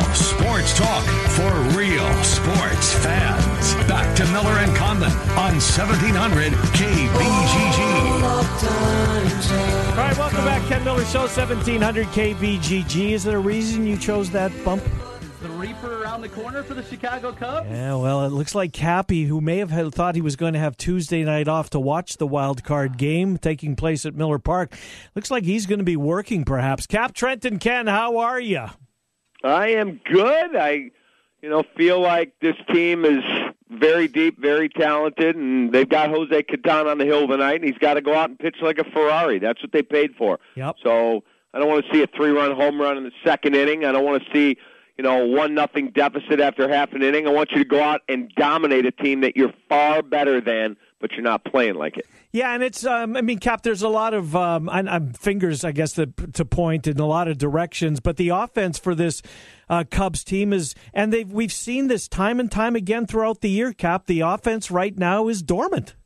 [0.00, 3.74] Real sports talk for real sports fans.
[3.86, 8.22] Back to Miller and Condon on 1700 KBGG.
[9.90, 13.12] All right, welcome back, Ken Miller Show, 1700 KBGG.
[13.12, 14.82] Is there a reason you chose that bump?
[15.42, 17.68] The Reaper around the corner for the Chicago Cubs?
[17.70, 20.58] Yeah, well, it looks like Cappy, who may have had, thought he was going to
[20.58, 24.74] have Tuesday night off to watch the wild card game taking place at Miller Park,
[25.14, 26.86] looks like he's going to be working perhaps.
[26.86, 28.66] Cap Trenton Ken, how are you?
[29.42, 30.56] I am good.
[30.56, 30.90] I,
[31.42, 33.22] you know, feel like this team is
[33.70, 37.78] very deep, very talented, and they've got Jose Catan on the hill tonight, and he's
[37.78, 39.38] got to go out and pitch like a Ferrari.
[39.38, 40.38] That's what they paid for.
[40.56, 40.76] Yep.
[40.82, 41.22] So
[41.54, 43.84] I don't want to see a three-run home run in the second inning.
[43.84, 44.56] I don't want to see,
[44.98, 47.26] you know, one nothing deficit after half an inning.
[47.26, 50.76] I want you to go out and dominate a team that you're far better than,
[51.00, 52.06] but you're not playing like it.
[52.32, 55.64] Yeah, and it's, um, I mean, Cap, there's a lot of um, I, I'm fingers,
[55.64, 56.06] I guess, to
[56.44, 59.20] point in a lot of directions, but the offense for this
[59.68, 63.50] uh, Cubs team is, and they've we've seen this time and time again throughout the
[63.50, 64.06] year, Cap.
[64.06, 65.96] The offense right now is dormant.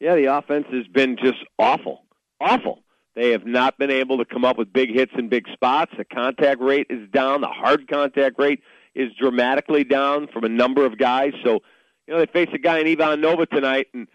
[0.00, 2.04] Yeah, the offense has been just awful.
[2.40, 2.82] Awful.
[3.14, 5.92] They have not been able to come up with big hits in big spots.
[5.96, 7.40] The contact rate is down.
[7.40, 8.60] The hard contact rate
[8.94, 11.32] is dramatically down from a number of guys.
[11.42, 11.60] So,
[12.06, 14.06] you know, they face a guy in Ivan Nova tonight, and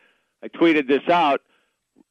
[0.43, 1.41] I tweeted this out.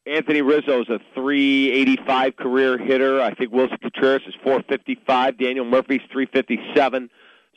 [0.07, 3.21] Anthony Rizzo is a 385 career hitter.
[3.21, 5.38] I think Willson Contreras is 455.
[5.38, 7.11] Daniel Murphy's 357.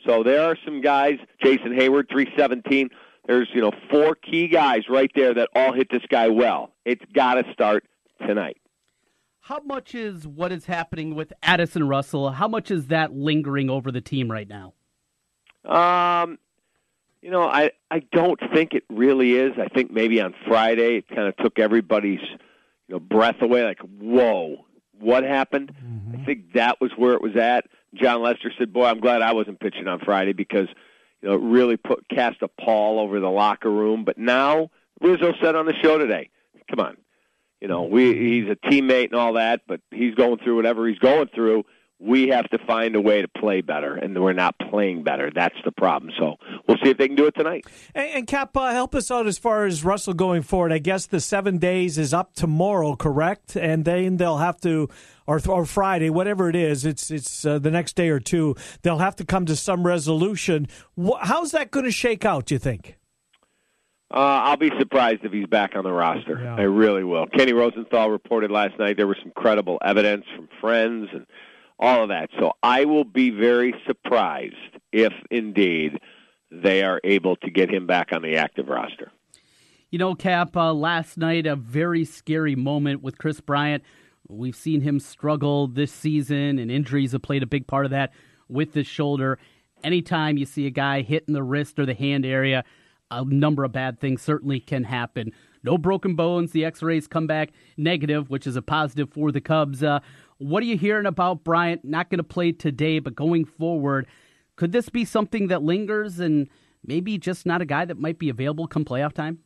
[0.06, 1.18] So there are some guys.
[1.42, 2.90] Jason Heyward 317.
[3.26, 6.72] There's you know four key guys right there that all hit this guy well.
[6.84, 7.84] It's got to start
[8.26, 8.58] tonight.
[9.40, 12.30] How much is what is happening with Addison Russell?
[12.30, 14.74] How much is that lingering over the team right now?
[15.64, 16.38] Um,
[17.24, 19.52] you know, I I don't think it really is.
[19.58, 23.64] I think maybe on Friday it kind of took everybody's you know breath away.
[23.64, 24.66] Like, whoa,
[25.00, 25.72] what happened?
[25.74, 26.24] I mm-hmm.
[26.26, 27.64] think that was where it was at.
[27.94, 30.68] Jon Lester said, "Boy, I'm glad I wasn't pitching on Friday because
[31.22, 35.32] you know it really put cast a pall over the locker room." But now Rizzo
[35.40, 36.28] said on the show today,
[36.68, 36.98] "Come on,
[37.62, 40.98] you know we he's a teammate and all that, but he's going through whatever he's
[40.98, 41.64] going through."
[42.04, 45.30] We have to find a way to play better, and we're not playing better.
[45.34, 46.12] That's the problem.
[46.18, 46.36] So
[46.68, 47.64] we'll see if they can do it tonight.
[47.94, 50.70] And, and Cap, uh, help us out as far as Russell going forward.
[50.70, 53.56] I guess the seven days is up tomorrow, correct?
[53.56, 54.90] And then they'll have to,
[55.26, 56.84] or, or Friday, whatever it is.
[56.84, 58.54] It's it's uh, the next day or two.
[58.82, 60.68] They'll have to come to some resolution.
[61.22, 62.46] How's that going to shake out?
[62.46, 62.98] Do you think?
[64.12, 66.38] Uh, I'll be surprised if he's back on the roster.
[66.46, 67.26] I really will.
[67.26, 71.26] Kenny Rosenthal reported last night there was some credible evidence from friends and
[71.78, 72.30] all of that.
[72.38, 74.54] So I will be very surprised
[74.92, 75.98] if indeed
[76.50, 79.10] they are able to get him back on the active roster.
[79.90, 83.82] You know, Cap, uh, last night, a very scary moment with Kris Bryant.
[84.28, 88.12] We've seen him struggle this season, and injuries have played a big part of that
[88.48, 89.38] with the shoulder.
[89.82, 92.64] Anytime you see a guy hit in the wrist or the hand area,
[93.10, 95.30] a number of bad things certainly can happen.
[95.62, 96.52] No broken bones.
[96.52, 99.82] The x rays come back negative, which is a positive for the Cubs.
[99.82, 100.00] Uh,
[100.38, 101.84] what are you hearing about Bryant?
[101.84, 104.06] Not going to play today, but going forward,
[104.56, 106.48] could this be something that lingers and
[106.84, 109.38] maybe just not a guy that might be available come playoff time?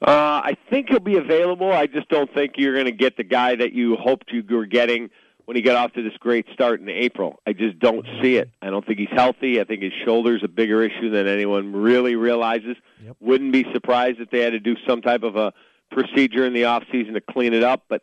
[0.00, 1.70] Uh, I think he'll be available.
[1.70, 4.66] I just don't think you're going to get the guy that you hoped you were
[4.66, 5.10] getting
[5.44, 7.40] when he got off to this great start in April.
[7.46, 8.50] I just don't see it.
[8.60, 9.60] I don't think he's healthy.
[9.60, 12.76] I think his shoulder's a bigger issue than anyone really realizes.
[13.20, 15.52] Wouldn't be surprised if they had to do some type of a
[15.90, 18.02] procedure in the off season to clean it up, but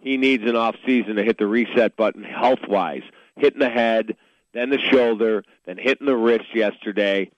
[0.00, 3.02] he needs an off season to hit the reset button health wise.
[3.36, 4.16] Hitting the head,
[4.54, 7.30] then the shoulder, then hitting the wrist yesterday.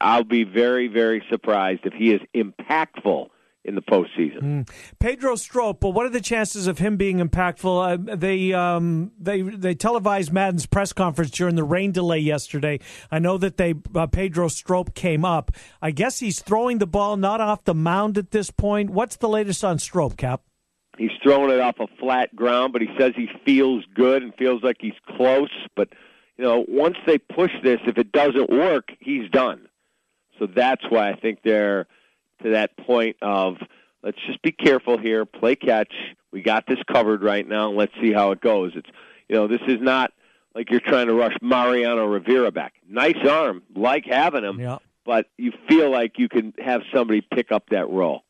[0.00, 3.28] I'll be very, very surprised if he is impactful
[3.64, 4.42] in the postseason.
[4.42, 4.70] Mm.
[4.98, 5.82] Pedro Strop.
[5.82, 8.10] Well, what are the chances of him being impactful?
[8.12, 12.80] Uh, they um, they they televised Maddon's press conference during the rain delay yesterday.
[13.10, 15.50] I know that they uh, Pedro Strop came up.
[15.80, 18.90] I guess he's throwing the ball not off the mound at this point.
[18.90, 20.42] What's the latest on Strop, Cap?
[20.98, 24.62] He's throwing it off a flat ground, but he says he feels good and feels
[24.62, 25.50] like he's close.
[25.74, 25.88] But
[26.36, 29.68] you know, once they push this, if it doesn't work, he's done.
[30.38, 31.86] So that's why I think they're
[32.42, 33.56] to that point of
[34.02, 35.92] let's just be careful here, play catch.
[36.32, 37.68] We got this covered right now.
[37.68, 38.72] and Let's see how it goes.
[38.74, 38.88] It's
[39.28, 40.12] you know, this is not
[40.54, 42.74] like you're trying to rush Mariano Rivera back.
[42.88, 44.78] Nice arm, like having him, Yeah.
[45.04, 48.22] but you feel like you can have somebody pick up that role.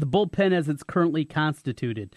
[0.00, 2.14] The bullpen as it's currently constituted.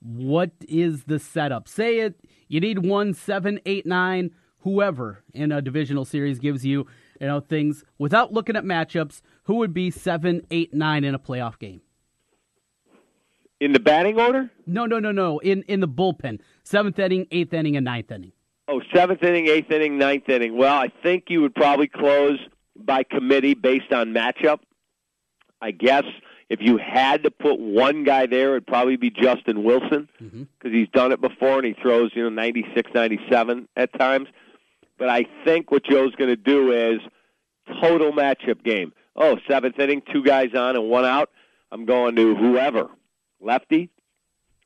[0.00, 1.68] What is the setup?
[1.68, 2.20] Say it.
[2.48, 6.86] You need one, seven, eight, nine, whoever in a divisional series gives you,
[7.20, 9.20] you know, things without looking at matchups.
[9.44, 11.80] Who would be seven, eight, nine in a playoff game?
[13.58, 14.50] In the batting order?
[14.66, 15.38] No, no, no, no.
[15.38, 18.32] In in the bullpen, seventh inning, eighth inning, and ninth inning.
[18.68, 20.56] Oh, seventh inning, eighth inning, ninth inning.
[20.56, 22.38] Well, I think you would probably close
[22.76, 24.58] by committee based on matchup.
[25.62, 26.04] I guess
[26.48, 30.44] if you had to put one guy there, it'd probably be Justin Wilson mm-hmm.
[30.58, 34.28] because he's done it before and he throws, you know, 96, 97 at times.
[34.98, 37.00] But I think what Joe's going to do is
[37.80, 38.92] total matchup game.
[39.16, 41.30] Oh, seventh inning, two guys on and one out.
[41.72, 42.88] I'm going to whoever.
[43.40, 43.90] Lefty,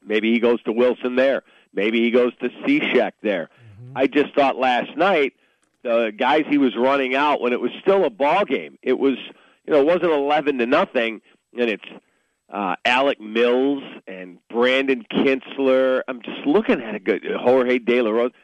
[0.05, 1.43] maybe he goes to Wilson there.
[1.73, 3.49] Maybe he goes to Cishek there.
[3.49, 3.93] Mm-hmm.
[3.97, 5.35] I just thought last night
[5.83, 8.79] the guys he was running out when it was still a ball game.
[8.83, 9.17] It was
[9.67, 11.21] you know it wasn't eleven to nothing,
[11.59, 11.85] and it's
[12.53, 16.03] uh, Alec Mills and Brandon Kintzler.
[16.09, 18.35] I'm just looking at a good Jorge De La Rosa.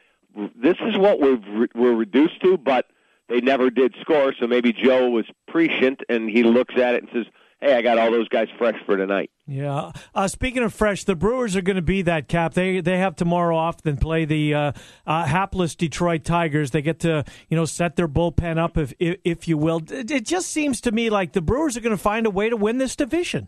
[0.55, 1.39] This is what we're
[1.75, 2.87] we're reduced to, but
[3.27, 4.33] they never did score.
[4.39, 7.25] So maybe Joe was prescient and he looks at it and says,
[7.59, 9.91] "Hey, I got all those guys fresh for tonight." Yeah.
[10.13, 12.53] Uh, speaking of fresh, the Brewers are going to be that cap.
[12.53, 14.71] They they have tomorrow off, then play the uh,
[15.05, 16.71] uh, hapless Detroit Tigers.
[16.71, 19.81] They get to you know set their bullpen up, if if, if you will.
[19.89, 22.49] It, it just seems to me like the Brewers are going to find a way
[22.49, 23.47] to win this division.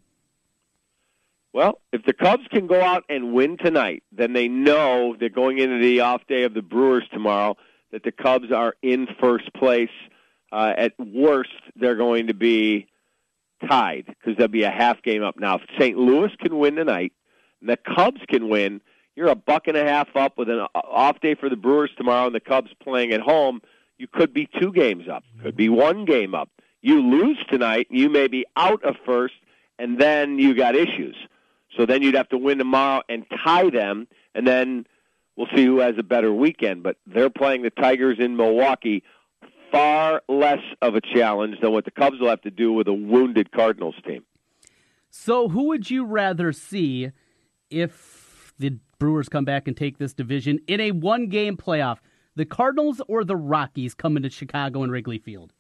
[1.52, 5.58] Well, if the Cubs can go out and win tonight, then they know they're going
[5.58, 7.58] into the off day of the Brewers tomorrow,
[7.92, 9.90] that the Cubs are in first place.
[10.52, 12.88] Uh, at worst, they're going to be
[13.68, 15.40] tied because they'll be a half game up.
[15.40, 15.98] Now, if St.
[15.98, 17.14] Louis can win tonight,
[17.62, 18.82] and the Cubs can win,
[19.16, 21.92] you're a buck and a half up with an uh, off day for the Brewers
[21.98, 23.62] tomorrow, and the Cubs playing at home.
[23.98, 26.50] You could be two games up, could be one game up.
[26.82, 29.34] You lose tonight, you may be out of first,
[29.78, 31.18] and then you got issues.
[31.78, 34.86] So then you'd have to win tomorrow and tie them, and then
[35.36, 36.84] we'll see who has a better weekend.
[36.84, 39.04] But they're playing the Tigers in Milwaukee,
[39.72, 42.94] far less of a challenge than what the Cubs will have to do with a
[42.94, 44.24] wounded Cardinals team.
[45.10, 47.12] So, who would you rather see
[47.70, 51.98] if the Brewers come back and take this division in a one-game playoff?
[52.36, 55.54] The Cardinals or the Rockies coming to Chicago and Wrigley Field?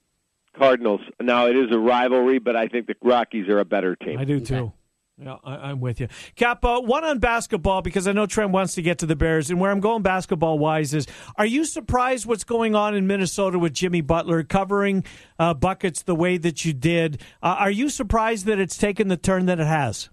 [0.57, 1.01] Cardinals.
[1.21, 4.19] Now it is a rivalry, but I think the Rockies are a better team.
[4.19, 4.73] I do too.
[5.21, 6.07] Yeah, I, I'm with you.
[6.35, 9.49] Cap, uh, one on basketball because I know Trent wants to get to the Bears,
[9.49, 13.59] and where I'm going basketball wise is: Are you surprised what's going on in Minnesota
[13.59, 15.03] with Jimmy Butler covering
[15.37, 17.21] uh, buckets the way that you did?
[17.43, 20.09] Uh, are you surprised that it's taken the turn that it has?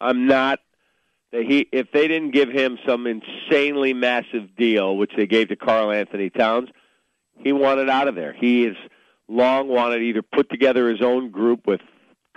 [0.00, 0.58] I'm not.
[1.30, 6.28] He, if they didn't give him some insanely massive deal, which they gave to Karl-Anthony
[6.28, 6.68] Towns,
[7.38, 8.34] he wanted out of there.
[8.34, 8.76] He has
[9.28, 11.80] long wanted either put together his own group with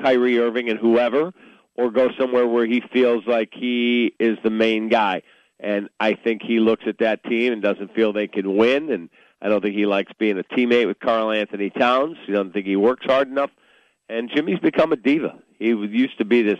[0.01, 1.33] Kyrie Irving and whoever,
[1.75, 5.21] or go somewhere where he feels like he is the main guy.
[5.59, 8.91] And I think he looks at that team and doesn't feel they can win.
[8.91, 9.09] And
[9.41, 12.17] I don't think he likes being a teammate with Karl-Anthony Towns.
[12.25, 13.51] He doesn't think he works hard enough.
[14.09, 15.37] And Jimmy's become a diva.
[15.57, 16.59] He used to be this,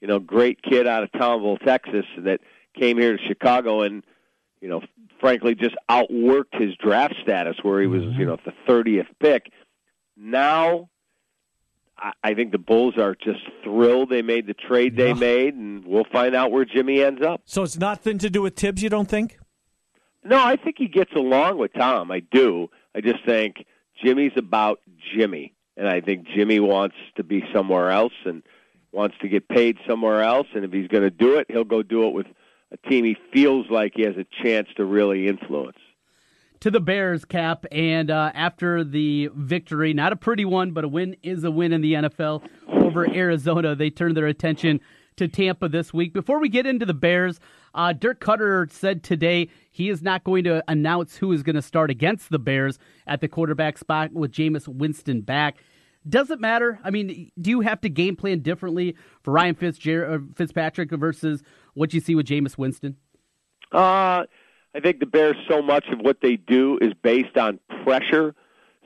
[0.00, 2.40] you know, great kid out of Tomball, Texas, that
[2.78, 4.02] came here to Chicago and,
[4.60, 4.82] you know,
[5.20, 8.20] frankly, just outworked his draft status, where he was, mm-hmm.
[8.20, 9.52] you know, the thirtieth pick.
[10.16, 10.88] Now
[12.02, 15.84] I- I think the Bulls are just thrilled they made the trade they made, and
[15.86, 17.42] we'll find out where Jimmy ends up.
[17.44, 19.38] So it's nothing to do with Thibs, you don't think?
[20.24, 22.10] No, I think he gets along with Tom.
[22.10, 22.68] I do.
[22.94, 23.64] I just think
[24.04, 24.80] Jimmy's about
[25.14, 28.12] Jimmy, and I think Jimmy wants to be somewhere else.
[28.24, 28.42] And
[28.92, 31.82] wants to get paid somewhere else, and if he's going to do it, he'll go
[31.82, 32.26] do it with
[32.72, 35.78] a team he feels like he has a chance to really influence.
[36.62, 37.66] To the Bears, Cap.
[37.72, 41.72] And uh, after the victory, not a pretty one, but a win is a win
[41.72, 44.80] in the NFL over Arizona, they turned their attention
[45.16, 46.12] to Tampa this week.
[46.12, 47.40] Before we get into the Bears,
[47.74, 51.62] uh, Dirk Koetter said today he is not going to announce who is going to
[51.62, 55.56] start against the Bears at the quarterback spot with Jameis Winston back.
[56.08, 56.78] Doesn't matter.
[56.84, 58.94] I mean, do you have to game plan differently
[59.24, 61.42] for Ryan Fitzger- uh, Fitzpatrick versus
[61.74, 62.98] what you see with Jameis Winston?
[63.72, 64.26] Uh,
[64.74, 68.34] I think the Bears, so much of what they do is based on pressure.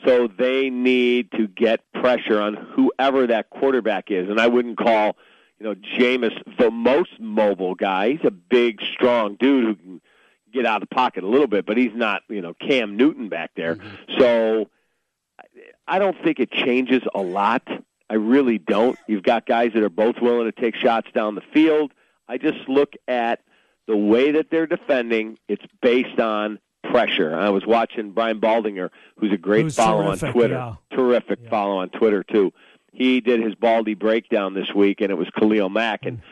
[0.05, 4.28] So they need to get pressure on whoever that quarterback is.
[4.28, 5.16] And I wouldn't call,
[5.59, 8.11] you know, Jameis the most mobile guy.
[8.11, 10.01] He's a big, strong dude who can
[10.53, 13.28] get out of the pocket a little bit, but he's not, you know, Cam Newton
[13.28, 13.76] back there.
[13.76, 14.18] Mm-hmm.
[14.18, 14.70] So
[15.89, 17.66] I don't think it changes a lot.
[18.11, 18.99] I really don't.
[19.07, 21.93] You've got guys that are both willing to take shots down the field.
[22.28, 23.41] I just look at
[23.87, 25.39] the way that they're defending.
[25.49, 26.59] It's based on
[26.91, 27.34] pressure.
[27.34, 30.55] I was watching Brian Baldinger, who's a great Who's follow terrific, on Twitter.
[30.55, 30.74] yeah.
[30.97, 32.53] Terrific follow on Twitter too.
[32.93, 36.07] He did his Baldy breakdown this week, and it was Khalil Mack.
[36.07, 36.22] And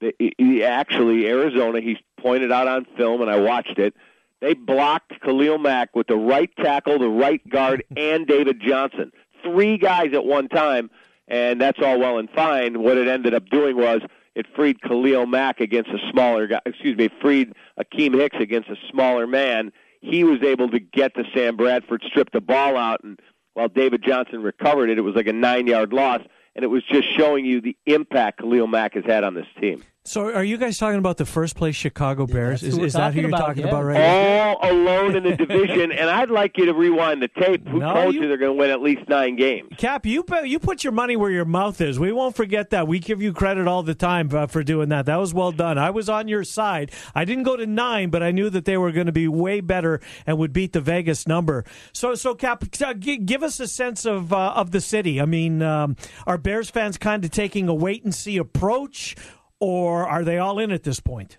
[0.00, 3.94] the, he- he actually Arizona, he's pointed out on film, and I watched it.
[4.40, 9.10] They blocked Khalil Mack with the right tackle, the right guard, and David Johnson.
[9.42, 10.90] Three guys at one time,
[11.28, 12.82] and that's all well and fine.
[12.82, 14.00] What it ended up doing was
[14.36, 16.60] it freed Khalil Mack against a smaller guy.
[16.66, 19.72] Excuse me, freed Akiem Hicks against a smaller man.
[20.02, 23.18] He was able to get to Sam Bradford, strip the ball out, and
[23.54, 26.20] while David Johnson recovered it, it was like a nine-yard loss,
[26.56, 29.84] and it was just showing you the impact Khalil Mack has had on this team.
[30.06, 32.60] So, are you guys talking about the first place Chicago Bears?
[32.60, 33.70] who is we're is that who you're about, talking yeah.
[33.70, 34.54] about right now?
[34.54, 37.66] All alone in the division, and I'd like you to rewind the tape.
[37.66, 39.70] Who No, told you- you they're going to win at least nine games?
[39.78, 41.98] Cap, you put, you put your money where your mouth is.
[41.98, 42.86] We won't forget that.
[42.86, 45.06] We give you credit all the time uh, for doing that.
[45.06, 45.76] That was well done.
[45.76, 46.92] I was on your side.
[47.12, 49.60] I didn't go to nine, but I knew that they were going to be way
[49.60, 51.64] better and would beat the Vegas number.
[51.92, 55.20] So, so Cap, uh, give us a sense of uh, of the city.
[55.20, 55.96] I mean, um,
[56.28, 59.16] are Bears fans kind of taking a wait and see approach,
[59.58, 61.38] or are they all in at this point?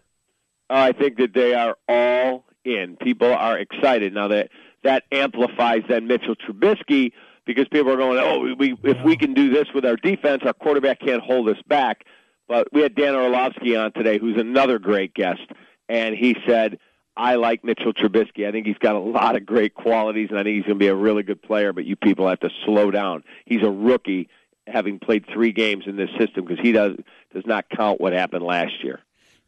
[0.70, 2.98] I think that they are all in.
[2.98, 4.28] People are excited now.
[4.28, 4.50] That
[4.84, 7.14] that amplifies then Mitchell Trubisky
[7.46, 10.52] because people are going, "Oh, we if we can do this with our defense, our
[10.52, 12.04] quarterback can't hold us back."
[12.50, 15.40] But we had Dan Orlovsky on today, who's another great guest,
[15.88, 16.80] and he said,
[17.16, 18.46] "I like Mitchell Trubisky.
[18.46, 20.84] I think he's got a lot of great qualities, and I think he's going to
[20.84, 21.72] be a really good player.
[21.72, 23.24] But you people have to slow down.
[23.46, 24.28] He's a rookie."
[24.72, 26.94] Having played three games in this system, because he does
[27.34, 29.00] does not count what happened last year.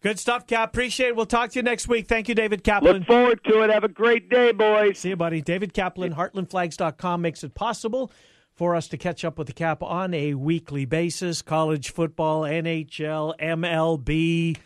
[0.01, 0.69] Good stuff, Cap.
[0.69, 1.15] Appreciate it.
[1.17, 2.07] We'll talk to you next week.
[2.07, 2.99] Thank you, David Kaplan.
[2.99, 3.69] Look forward to it.
[3.69, 4.99] Have a great day, boys.
[4.99, 5.41] See you, buddy.
[5.41, 8.09] David Kaplan, heartlandflags.com makes it possible
[8.55, 11.41] for us to catch up with the Cap on a weekly basis.
[11.41, 14.57] College football, NHL, MLB,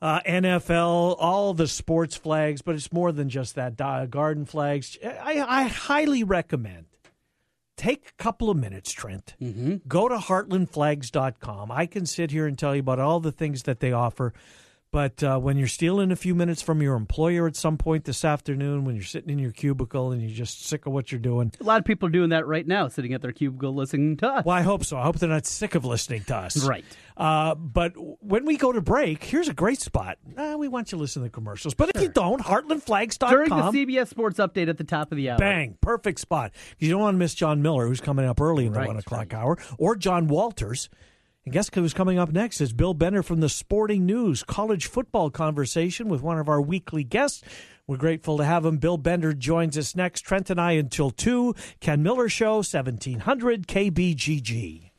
[0.00, 3.76] uh, NFL, all the sports flags, but it's more than just that.
[4.10, 4.96] Garden flags.
[5.04, 6.86] I, I highly recommend
[7.76, 9.34] take a couple of minutes, Trent.
[9.40, 9.76] Mm-hmm.
[9.88, 11.70] Go to heartlandflags.com.
[11.70, 14.32] I can sit here and tell you about all the things that they offer.
[14.92, 18.26] But uh, when you're stealing a few minutes from your employer at some point this
[18.26, 21.50] afternoon, when you're sitting in your cubicle and you're just sick of what you're doing,
[21.60, 24.28] A lot of people are doing that right now, sitting at their cubicle listening to
[24.28, 24.44] us.
[24.44, 24.98] well, I hope so.
[24.98, 26.62] I hope they're not sick of listening to us.
[26.62, 26.84] Right.
[27.16, 30.18] Uh, but when we go to break, here's a great spot.
[30.36, 31.72] Uh, we want you to listen to the commercials.
[31.72, 33.30] But if you don't, heartlandflags.com.
[33.30, 35.38] During the CBS Sports Update at the top of the hour.
[35.38, 36.52] Bang, perfect spot.
[36.78, 38.98] You don't want to miss John Miller, who's coming up early in the Right, one
[38.98, 40.90] o'clock hour, or John Walters.
[41.44, 45.28] And guess who's coming up next is Bill Bender from the Sporting News college football
[45.28, 47.42] conversation with one of our weekly guests.
[47.86, 48.78] We're grateful to have him.
[48.78, 50.20] Bill Bender joins us next.
[50.20, 51.54] Trent and I until 2.
[51.80, 54.90] Ken Miller Show, 1700 KBGG.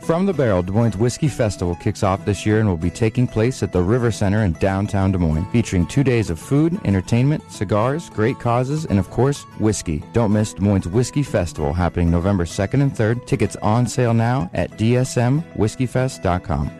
[0.00, 3.26] From the Barrel, Des Moines Whiskey Festival kicks off this year and will be taking
[3.26, 7.42] place at the River Center in downtown Des Moines, featuring two days of food, entertainment,
[7.52, 10.02] cigars, great causes, and of course, whiskey.
[10.12, 13.26] Don't miss Des Moines Whiskey Festival happening November 2nd and 3rd.
[13.26, 16.79] Tickets on sale now at dsmwhiskeyfest.com.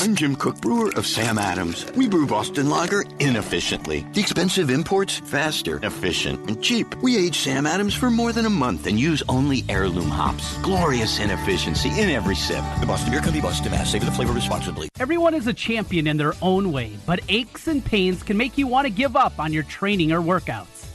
[0.00, 1.84] I'm Jim Koch, brewer of Sam Adams.
[1.96, 4.06] We brew Boston Lager inefficiently.
[4.12, 6.94] The expensive imports, faster, efficient, and cheap.
[7.02, 10.56] We age Sam Adams for more than a month and use only heirloom hops.
[10.58, 12.62] Glorious inefficiency in every sip.
[12.78, 13.90] The Boston Beer Company, Boston, Mass.
[13.90, 14.88] Savor the flavor responsibly.
[15.00, 18.68] Everyone is a champion in their own way, but aches and pains can make you
[18.68, 20.77] want to give up on your training or workouts.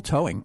[0.00, 0.44] towing.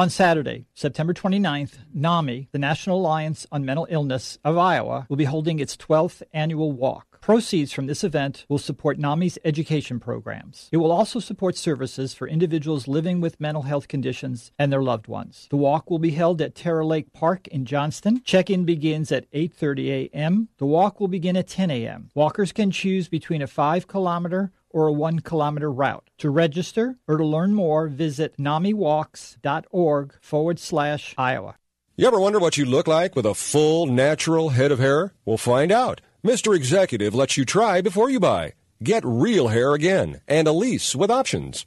[0.00, 5.26] On Saturday, September 29th, NAMI, the National Alliance on Mental Illness of Iowa, will be
[5.26, 7.20] holding its 12th annual walk.
[7.20, 10.70] Proceeds from this event will support NAMI's education programs.
[10.72, 15.06] It will also support services for individuals living with mental health conditions and their loved
[15.06, 15.46] ones.
[15.50, 18.22] The walk will be held at Terra Lake Park in Johnston.
[18.24, 20.48] Check-in begins at 8:30 a.m.
[20.56, 22.08] The walk will begin at 10 a.m.
[22.14, 26.08] Walkers can choose between a 5-kilometer or a one kilometer route.
[26.18, 31.56] To register or to learn more, visit namiwalks.org forward slash Iowa.
[31.96, 35.12] You ever wonder what you look like with a full, natural head of hair?
[35.24, 36.00] We'll find out.
[36.24, 36.56] Mr.
[36.56, 38.54] Executive lets you try before you buy.
[38.82, 41.66] Get real hair again and a lease with options.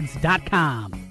[0.07, 1.10] therookie.sportscards.com.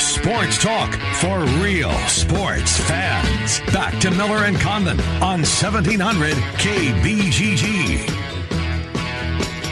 [0.00, 3.60] Sports talk for real sports fans.
[3.72, 8.20] Back to Miller and Condon on 1700 KBGG.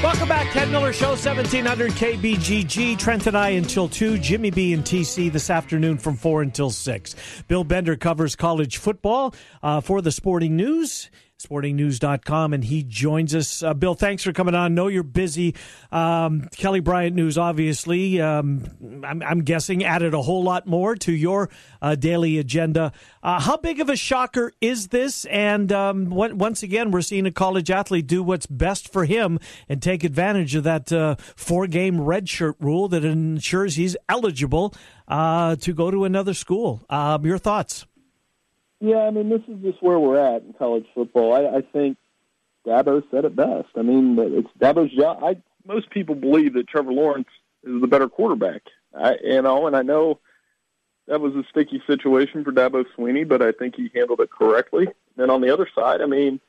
[0.03, 2.99] Welcome back, Ted Miller Show, 1700 KBGG.
[2.99, 4.19] Trent and I until 2.
[4.19, 7.17] Jimmy B and TC this afternoon from 4 until 6.
[7.49, 11.11] Bill Bender covers college football uh, for the Sporting News.
[11.39, 13.63] sportingnews.com, and he joins us.
[13.63, 14.75] Uh, Bill, thanks for coming on.
[14.75, 15.55] Know you're busy.
[15.93, 18.65] Um, Kelly Bryant News, obviously, um,
[19.05, 21.49] I'm, I'm, guessing, added a whole lot more to your
[21.81, 22.93] uh, daily agenda.
[23.23, 25.27] Uh, how big of a shocker is this?
[25.27, 29.81] And um, once again, we're seeing a college athlete do what's best for him and
[29.81, 34.75] take advantage of that uh, four game redshirt rule that ensures he's eligible
[35.07, 36.85] uh, to go to another school.
[36.91, 37.87] Um, your thoughts?
[38.81, 41.33] Yeah, I mean, this is just where we're at in college football.
[41.33, 41.97] I, I think
[42.67, 43.69] Dabo said it best.
[43.77, 45.23] I mean, it's Dabo's job.
[45.23, 47.29] I most people believe that Trevor Lawrence
[47.63, 48.63] is the better quarterback.
[48.97, 50.19] I, you know, and I know
[51.07, 54.89] that was a sticky situation for Dabo Swinney, but I think he handled it correctly.
[55.17, 56.41] And on the other side, I mean,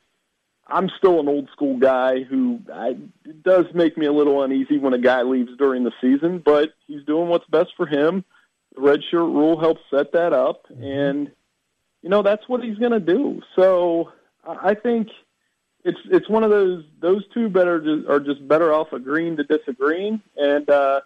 [0.66, 4.78] I'm still an old school guy who I, it does make me a little uneasy
[4.78, 8.24] when a guy leaves during the season, but he's doing what's best for him.
[8.74, 10.84] The red shirt rule helps set that up, mm-hmm.
[10.84, 11.32] and
[12.02, 13.40] you know that's what he's going to do.
[13.56, 14.12] So
[14.44, 15.08] I think
[15.84, 20.20] it's it's one of those those two better are just better off agreeing to disagreeing,
[20.36, 21.00] and uh,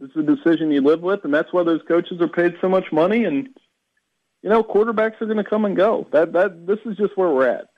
[0.00, 2.90] it's a decision you live with, and that's why those coaches are paid so much
[2.92, 3.24] money.
[3.24, 3.48] And
[4.42, 6.06] you know, quarterbacks are going to come and go.
[6.12, 7.68] That that this is just where we're at.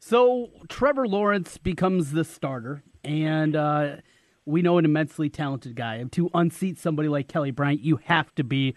[0.00, 3.96] So Trevor Lawrence becomes the starter, and uh,
[4.44, 6.04] we know an immensely talented guy.
[6.12, 8.76] To unseat somebody like Kelly Bryant, you have to be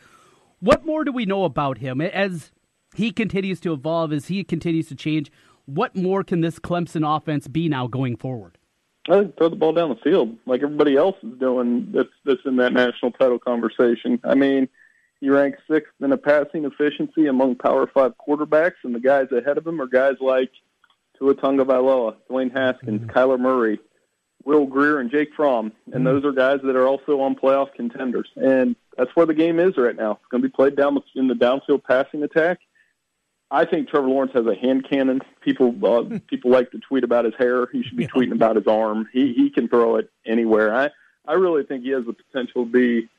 [0.62, 2.52] what more do we know about him as
[2.96, 5.32] he continues to evolve, as he continues to change?
[5.66, 8.58] What more can this Clemson offense be now going forward?
[9.10, 12.42] I think throw the ball down the field like everybody else is doing that's that's
[12.46, 14.20] in that national title conversation.
[14.24, 14.70] I mean,
[15.20, 19.58] he ranks sixth in a passing efficiency among Power Five quarterbacks, and the guys ahead
[19.58, 20.52] of him are guys like
[21.18, 23.10] Tua Tagovailoa, Dwayne Haskins, mm-hmm.
[23.10, 23.80] Kyler Murray,
[24.46, 26.04] Will Grier and Jake Fromm, and mm-hmm.
[26.06, 28.30] those are guys that are also on playoff contenders.
[28.36, 30.14] And that's where the game is right now.
[30.14, 32.60] It's going to be played down in the downfield passing attack.
[33.50, 35.22] I think Trevor Lawrence has a hand cannon.
[35.42, 37.68] People uh, people like to tweet about his hair.
[37.72, 38.10] He should be yeah.
[38.10, 39.10] tweeting about his arm.
[39.12, 40.74] He he can throw it anywhere.
[40.74, 40.90] I
[41.28, 43.10] I really think he has the potential to be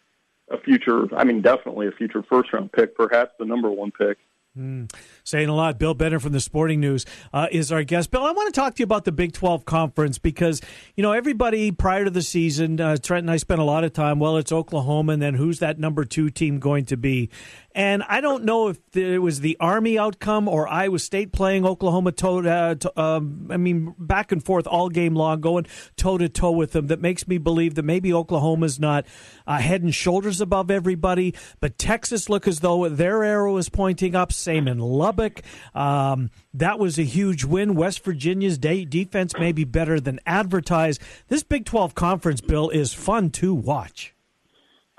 [0.51, 1.15] a future.
[1.15, 4.19] I mean, definitely a future first round pick, perhaps the number one pick.
[4.59, 4.93] Mm.
[5.25, 5.79] Saying a lot.
[5.79, 8.11] Bill Bender from the Sporting News uh, is our guest.
[8.11, 10.61] Bill, I want to talk to you about the Big 12 Conference because,
[10.95, 13.95] you know, everybody prior to the season, uh, Trent and I spent a lot of
[13.95, 17.31] time, well, it's Oklahoma, and then who's that number two team going to be?
[17.75, 22.13] And I don't know if it was the Army outcome or Iowa State playing Oklahoma
[22.13, 25.67] toe uh, to, um, I mean, back and forth all game long, going
[25.97, 26.89] toe to toe with them.
[26.89, 29.07] That makes me believe that maybe Oklahoma's not
[29.47, 31.35] uh, head and shoulders above everybody.
[31.61, 34.33] But Texas look as though their arrow is pointing up.
[34.33, 35.43] Same in Lubbock.
[35.75, 37.75] Um, that was a huge win.
[37.75, 41.01] West Virginia's day defense may be better than advertised.
[41.29, 44.15] This Big 12 conference, Bill, is fun to watch.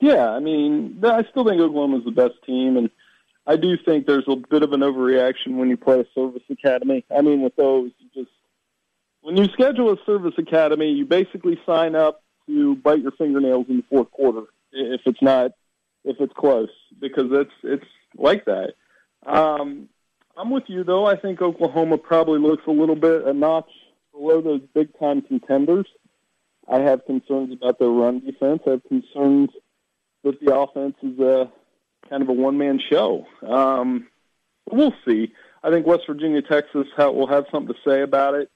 [0.03, 2.89] Yeah, I mean, I still think Oklahoma's the best team, and
[3.47, 7.05] I do think there's a bit of an overreaction when you play a service academy.
[7.09, 8.35] I mean, with those, you just
[9.21, 13.77] when you schedule a service academy, you basically sign up to bite your fingernails in
[13.77, 14.43] the fourth quarter
[14.73, 15.51] if it's not
[16.03, 16.67] if it's close
[16.99, 18.73] because it's it's like that.
[19.25, 19.87] Um,
[20.35, 21.05] I'm with you though.
[21.05, 23.71] I think Oklahoma probably looks a little bit a notch
[24.11, 25.85] below those big time contenders.
[26.67, 28.63] I have concerns about their run defense.
[28.67, 29.49] I have concerns
[30.23, 31.51] that the offense is a
[32.09, 33.25] kind of a one man show.
[33.45, 34.07] Um,
[34.71, 35.33] we'll see.
[35.63, 38.51] I think West Virginia, Texas will have something to say about it,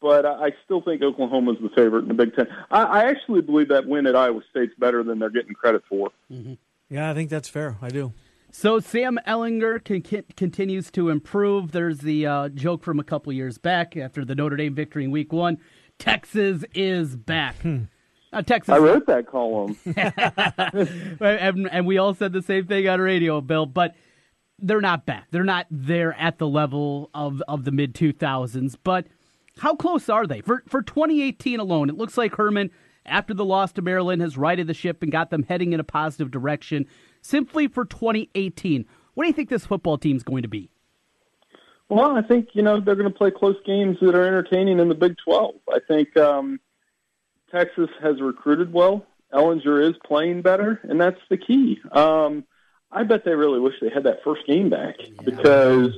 [0.00, 2.46] but I still think Oklahoma is the favorite in the Big Ten.
[2.70, 6.10] I, I actually believe that win at Iowa State's better than they're getting credit for.
[6.32, 6.54] Mm-hmm.
[6.88, 7.76] Yeah, I think that's fair.
[7.82, 8.12] I do.
[8.50, 11.72] So Sam Ehlinger can, continues to improve.
[11.72, 15.10] There's the uh, joke from a couple years back after the Notre Dame victory in
[15.10, 15.58] Week One.
[15.98, 17.56] Texas is back.
[17.56, 17.84] Hmm.
[18.36, 18.74] Uh, Texas.
[18.74, 19.78] I wrote that column.
[21.20, 23.94] and, and, we all said the same thing on radio, Bill, but
[24.58, 25.28] they're not back.
[25.30, 28.76] They're not there at the level of, of the mid 2000s.
[28.84, 29.06] But
[29.56, 30.42] how close are they?
[30.42, 32.70] For, for 2018 alone, it looks like Herman,
[33.06, 35.84] after the loss to Maryland, has righted the ship and got them heading in a
[35.84, 36.86] positive direction.
[37.22, 38.84] Simply for 2018,
[39.14, 40.68] what do you think this football team is going to be?
[41.88, 44.90] Well, I think, you know, they're going to play close games that are entertaining in
[44.90, 45.54] the Big 12.
[45.72, 46.14] I think.
[46.18, 46.60] Um,
[47.56, 49.06] Texas has recruited well.
[49.32, 51.80] Ehlinger is playing better, and that's the key.
[51.90, 52.44] Um,
[52.92, 55.10] I bet they really wish they had that first game back yeah.
[55.24, 55.94] because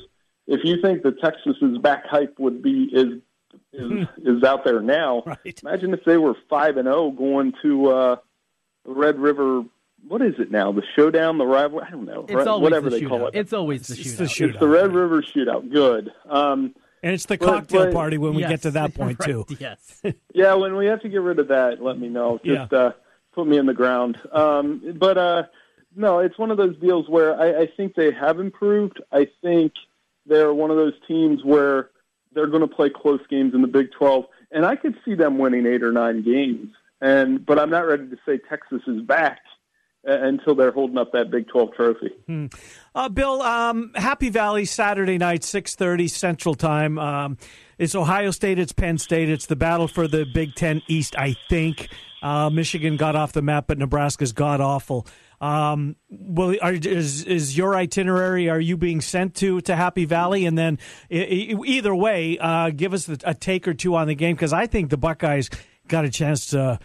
[0.46, 3.20] if you think the Texas's back hype would be is
[3.72, 5.60] is, is out there now, right.
[5.62, 8.16] imagine if they were five and zero oh going to uh,
[8.84, 9.64] Red River.
[10.06, 10.70] What is it now?
[10.70, 11.80] The showdown, the rival?
[11.84, 12.24] I don't know.
[12.28, 12.60] It's right?
[12.60, 13.34] Whatever the they call it.
[13.34, 14.16] It's always the shootout.
[14.16, 14.50] the shootout.
[14.50, 15.72] It's the Red River shootout.
[15.72, 16.12] Good.
[16.28, 19.28] Um, and it's the cocktail but, party when we yes, get to that point right,
[19.28, 19.46] too.
[19.58, 20.02] Yes.
[20.34, 22.38] yeah, when we have to get rid of that, let me know.
[22.44, 22.78] Just yeah.
[22.78, 22.92] uh,
[23.32, 24.18] put me in the ground.
[24.32, 25.42] Um, but uh,
[25.94, 29.00] no, it's one of those deals where I, I think they have improved.
[29.12, 29.72] I think
[30.26, 31.90] they're one of those teams where
[32.32, 35.38] they're going to play close games in the Big 12, and I could see them
[35.38, 36.72] winning eight or nine games.
[37.00, 39.40] And but I'm not ready to say Texas is back
[40.08, 42.10] until they're holding up that Big 12 trophy.
[42.26, 42.46] Hmm.
[42.94, 46.98] Uh, Bill, um, Happy Valley Saturday night, six thirty Central Time.
[46.98, 47.38] Um,
[47.78, 48.58] it's Ohio State.
[48.58, 49.28] It's Penn State.
[49.28, 51.16] It's the battle for the Big Ten East.
[51.16, 51.88] I think
[52.22, 55.06] uh, Michigan got off the map, but Nebraska's god awful.
[55.40, 58.48] Um, well, are, is is your itinerary?
[58.48, 60.44] Are you being sent to to Happy Valley?
[60.46, 60.78] And then
[61.10, 64.90] either way, uh, give us a take or two on the game because I think
[64.90, 65.50] the Buckeyes
[65.86, 66.80] got a chance to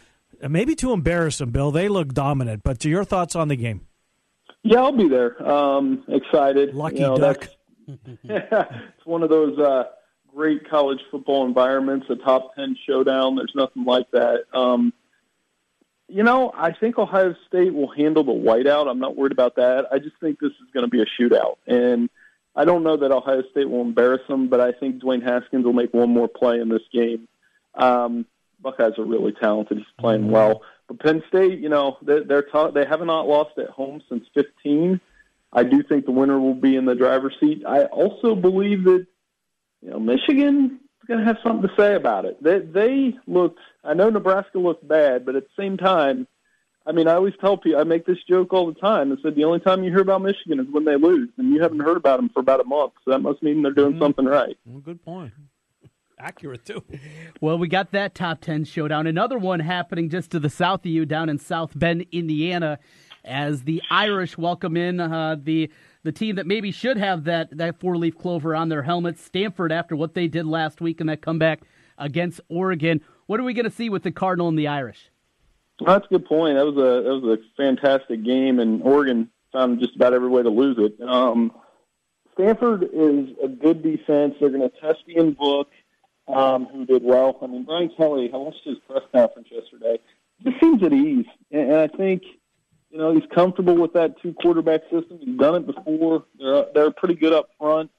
[0.51, 1.51] maybe to embarrass them.
[1.51, 2.63] Bill, they look dominant.
[2.63, 3.87] But to your thoughts on the game?
[4.63, 5.41] Yeah, I'll be there.
[5.45, 6.73] Um, excited.
[6.73, 7.49] Lucky you know, duck.
[7.87, 9.85] it's one of those uh,
[10.33, 12.05] great college football environments.
[12.09, 13.35] A top ten showdown.
[13.35, 14.45] There's nothing like that.
[14.53, 14.93] Um,
[16.07, 18.87] you know, I think Ohio State will handle the whiteout.
[18.87, 19.87] I'm not worried about that.
[19.91, 21.55] I just think this is going to be a shootout.
[21.65, 22.09] And
[22.55, 25.73] I don't know that Ohio State will embarrass them, but I think Dwayne Haskins will
[25.73, 27.27] make one more play in this game.
[27.73, 28.25] Um,
[28.63, 29.77] Buckeyes are really talented.
[29.77, 30.63] He's playing well.
[30.87, 34.25] But Penn State, you know, they're, they're t- they have not lost at home since
[34.33, 34.99] 15.
[35.51, 37.63] I do think the winner will be in the driver's seat.
[37.67, 39.05] I also believe that,
[39.81, 42.41] you know, Michigan is going to have something to say about it.
[42.41, 46.27] They, they looked– I know Nebraska looked bad, but at the same time,
[46.85, 49.11] I mean, I always tell people, I make this joke all the time.
[49.11, 51.61] I said the only time you hear about Michigan is when they lose, and you
[51.61, 52.93] haven't heard about them for about a month.
[53.05, 54.01] So that must mean they're doing mm-hmm.
[54.01, 54.57] something right.
[54.65, 55.33] Well, good point.
[56.19, 56.83] Accurate too.
[57.41, 59.07] Well, we got that top ten showdown.
[59.07, 62.79] Another one happening just to the south of you, down in South Bend, Indiana,
[63.25, 65.69] as the Irish welcome in uh, the
[66.03, 69.23] the team that maybe should have that that four leaf clover on their helmets.
[69.23, 71.61] Stanford, after what they did last week in that comeback
[71.97, 73.01] against Oregon.
[73.25, 75.09] What are we going to see with the Cardinal and the Irish?
[75.79, 76.57] Well, that's a good point.
[76.57, 80.43] That was a that was a fantastic game, and Oregon found just about every way
[80.43, 81.01] to lose it.
[81.01, 81.51] Um,
[82.33, 84.35] Stanford is a good defense.
[84.39, 85.69] They're going to test Ian Book,
[86.27, 87.37] um, who did well.
[87.41, 88.29] I mean, Brian Kelly.
[88.33, 89.99] I watched his press conference yesterday.
[90.39, 92.23] He seems at ease, and, and I think
[92.89, 95.19] you know he's comfortable with that two quarterback system.
[95.19, 96.25] He's done it before.
[96.39, 97.91] They're they're pretty good up front.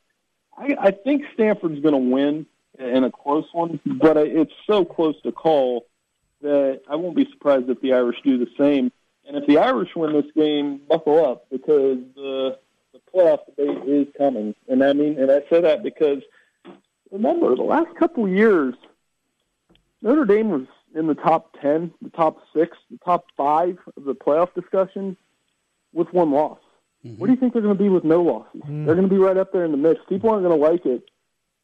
[0.56, 2.46] I, I think Stanford's going to win
[2.78, 5.86] in a close one, but it's so close to call
[6.42, 8.92] that I won't be surprised if the Irish do the same.
[9.26, 12.58] And if the Irish win this game, buckle up because the
[12.92, 14.54] the playoff debate is coming.
[14.68, 16.22] And I mean, and I say that because
[17.10, 18.74] remember the last couple of years,
[20.02, 24.14] Notre Dame was in the top ten, the top six, the top five of the
[24.14, 25.16] playoff discussion
[25.92, 26.58] with one loss.
[27.04, 27.18] Mm-hmm.
[27.18, 28.60] What do you think they're going to be with no losses?
[28.62, 28.86] Mm-hmm.
[28.86, 30.00] They're going to be right up there in the mix.
[30.08, 31.08] People aren't going to like it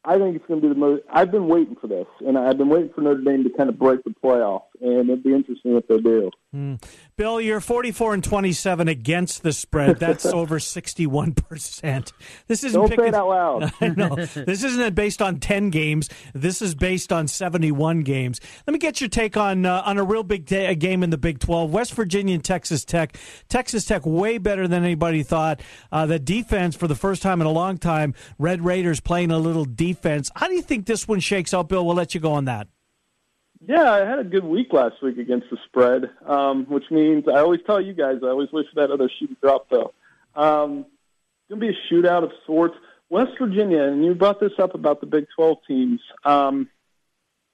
[0.03, 1.03] I think it's going to be the most.
[1.11, 3.77] I've been waiting for this, and I've been waiting for Notre Dame to kind of
[3.77, 6.31] break the playoff, and it'd be interesting if they do.
[6.53, 6.83] Mm.
[7.15, 9.99] Bill, you're 44 and 27 against the spread.
[9.99, 12.11] That's over 61 percent.
[12.47, 13.73] This isn't don't picking, say it out loud.
[13.81, 16.09] I know this isn't based on 10 games.
[16.33, 18.41] This is based on 71 games.
[18.67, 21.17] Let me get your take on uh, on a real big day, game in the
[21.17, 21.71] Big 12.
[21.71, 23.15] West Virginia and Texas Tech.
[23.47, 25.61] Texas Tech way better than anybody thought.
[25.89, 28.13] Uh, the defense for the first time in a long time.
[28.37, 30.29] Red Raiders playing a little defense.
[30.35, 31.85] How do you think this one shakes out, Bill?
[31.85, 32.67] We'll let you go on that.
[33.67, 37.39] Yeah, I had a good week last week against the spread, um, which means I
[37.39, 39.93] always tell you guys I always wish that other shoe drop though.
[40.35, 42.75] Um, it's going to be a shootout of sorts.
[43.09, 45.99] West Virginia, and you brought this up about the Big 12 teams.
[46.23, 46.69] Um,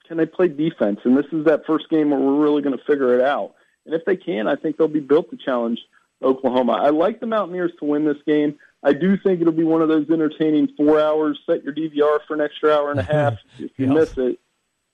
[0.08, 1.00] can they play defense?
[1.04, 3.56] And this is that first game where we're really going to figure it out.
[3.86, 5.80] And if they can, I think they'll be built to challenge
[6.24, 6.74] Oklahoma.
[6.74, 8.58] I like the Mountaineers to win this game.
[8.84, 11.40] I do think it'll be one of those entertaining four hours.
[11.46, 14.16] Set your DVR for an extra hour and a half if you yes.
[14.16, 14.40] miss it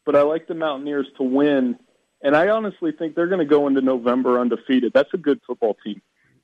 [0.06, 1.78] but I like the Mountaineers to win.
[2.22, 4.94] And I honestly think they're going to go into November undefeated.
[4.94, 6.02] That's a good football team.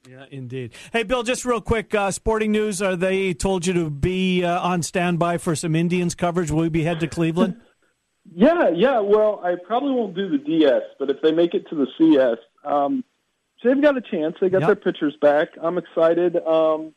[0.07, 0.73] Yeah, indeed.
[0.91, 2.81] Hey, Bill, just real quick, uh, sporting news.
[2.81, 6.51] Are they told you to be uh, on standby for some Indians coverage?
[6.51, 7.59] Will we be head to Cleveland?
[8.33, 8.99] yeah, yeah.
[8.99, 12.37] Well, I probably won't do the DS, but if they make it to the CS,
[12.63, 13.03] um,
[13.63, 14.35] they've got a chance.
[14.39, 14.67] They got yep.
[14.67, 15.49] their pitchers back.
[15.61, 16.37] I'm excited.
[16.37, 16.93] Um,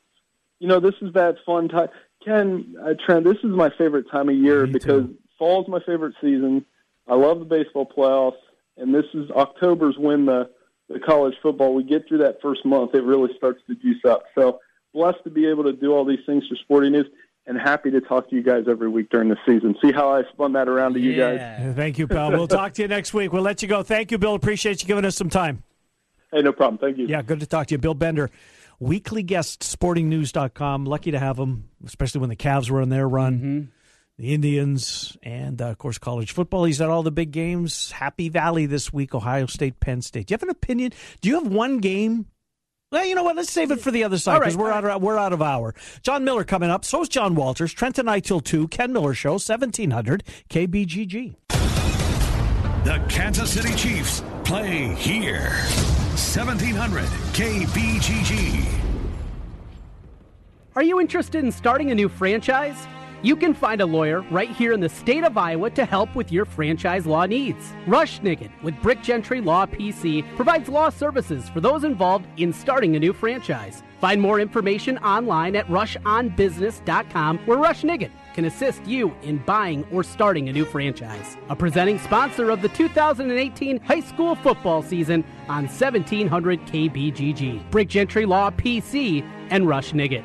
[0.60, 1.88] you know, this is that fun time.
[2.24, 5.80] Ken, uh, Trent, this is my favorite time of year Me because too fall's my
[5.80, 6.64] favorite season.
[7.09, 8.38] I love the baseball playoffs,
[8.76, 10.49] and this is October's when the
[10.88, 11.74] the college football.
[11.74, 14.22] We get through that first month, it really starts to juice up.
[14.36, 14.61] So
[14.95, 17.07] blessed to be able to do all these things for Sporting News,
[17.49, 19.74] and happy to talk to you guys every week during the season.
[19.82, 21.11] See how I spun that around to yeah.
[21.11, 21.74] you guys.
[21.74, 22.30] Thank you, pal.
[22.30, 23.32] we'll talk to you next week.
[23.32, 23.82] We'll let you go.
[23.82, 24.36] Thank you, Bill.
[24.36, 25.64] Appreciate you giving us some time.
[26.32, 26.78] Hey, no problem.
[26.78, 27.09] Thank you.
[27.09, 28.30] Yeah, good to talk to you, Bill Bender.
[28.78, 30.84] Weekly guest, sportingnews.com.
[30.86, 33.34] Lucky to have him, especially when the Cavs were on their run.
[33.34, 33.62] Mm-hmm
[34.18, 36.64] the Indians, and uh, of course college football.
[36.64, 37.90] He's at all the big games.
[37.92, 40.26] Happy Valley this week, Ohio State, Penn State.
[40.26, 40.92] Do you have an opinion?
[41.20, 42.26] Do you have one game
[42.92, 43.36] Well, you know what?
[43.36, 45.74] Let's save it for the other side because we're out of we're out of hour.
[46.02, 46.84] John Miller coming up.
[46.84, 47.72] So is John Walters.
[47.72, 48.68] Trent and I till two.
[48.68, 51.34] Ken Miller Show, seventeen hundred KBGG.
[52.84, 55.54] The Kansas City Chiefs play here.
[56.16, 58.66] Seventeen hundred KBGG.
[60.74, 62.86] Are you interested in starting a new franchise?
[63.24, 66.32] You can find a lawyer right here in the state of Iowa to help with
[66.32, 67.72] your franchise law needs.
[67.86, 72.96] Rush Nigut with Brick Gentry Law PC provides law services for those involved in starting
[72.96, 73.84] a new franchise.
[74.00, 80.02] Find more information online at rushonbusiness.com where Rush Nigut can assist you in buying or
[80.02, 81.36] starting a new franchise.
[81.48, 87.70] A presenting sponsor of the 2018 high school football season on 1700 KBGG.
[87.70, 90.24] Brick Gentry Law PC and Rush Nigut.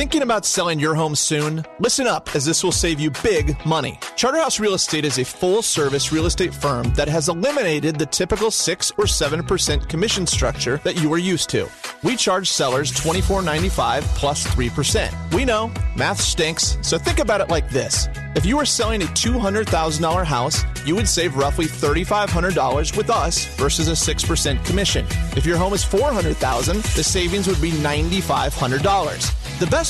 [0.00, 1.62] Thinking about selling your home soon?
[1.78, 3.98] Listen up, as this will save you big money.
[4.16, 8.50] Charterhouse Real Estate is a full service real estate firm that has eliminated the typical
[8.50, 11.68] 6 or 7% commission structure that you are used to.
[12.02, 15.34] We charge sellers $24.95 plus 3%.
[15.34, 18.08] We know, math stinks, so think about it like this.
[18.34, 23.88] If you were selling a $200,000 house, you would save roughly $3,500 with us versus
[23.88, 25.04] a 6% commission.
[25.36, 29.36] If your home is 400,000, the savings would be $9,500.
[29.60, 29.89] The best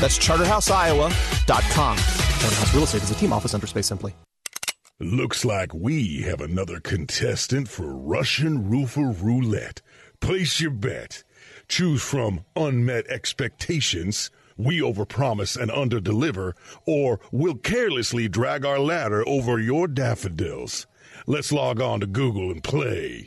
[0.00, 1.96] That's charterhouseiowa.com.
[1.96, 4.14] Charterhouse Real Estate is a team office under Space Simply.
[4.98, 9.82] Looks like we have another contestant for Russian Roofer Roulette.
[10.20, 11.22] Place your bet.
[11.68, 16.52] Choose from unmet expectations, we overpromise and underdeliver,
[16.86, 20.86] or we'll carelessly drag our ladder over your daffodils.
[21.26, 23.26] Let's log on to Google and play.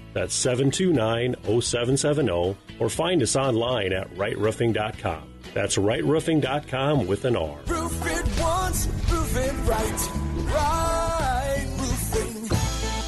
[0.13, 5.31] That's 729 0770, or find us online at rightroofing.com.
[5.53, 7.57] That's rightroofing.com with an R.
[7.67, 10.09] Roof it once, roof it right.
[10.53, 12.57] Right roofing.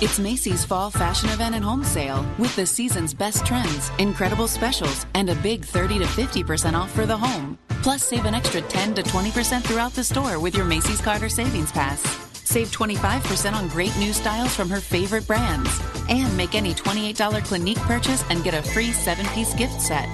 [0.01, 5.06] It's Macy's Fall Fashion Event and Home Sale with the season's best trends, incredible specials,
[5.16, 7.58] and a big 30 to 50% off for the home.
[7.82, 11.72] Plus, save an extra 10 to 20% throughout the store with your Macy's Carter Savings
[11.72, 12.33] Pass.
[12.54, 15.82] Save 25% on great new styles from her favorite brands.
[16.08, 20.06] And make any $28 Clinique purchase and get a free seven piece gift set.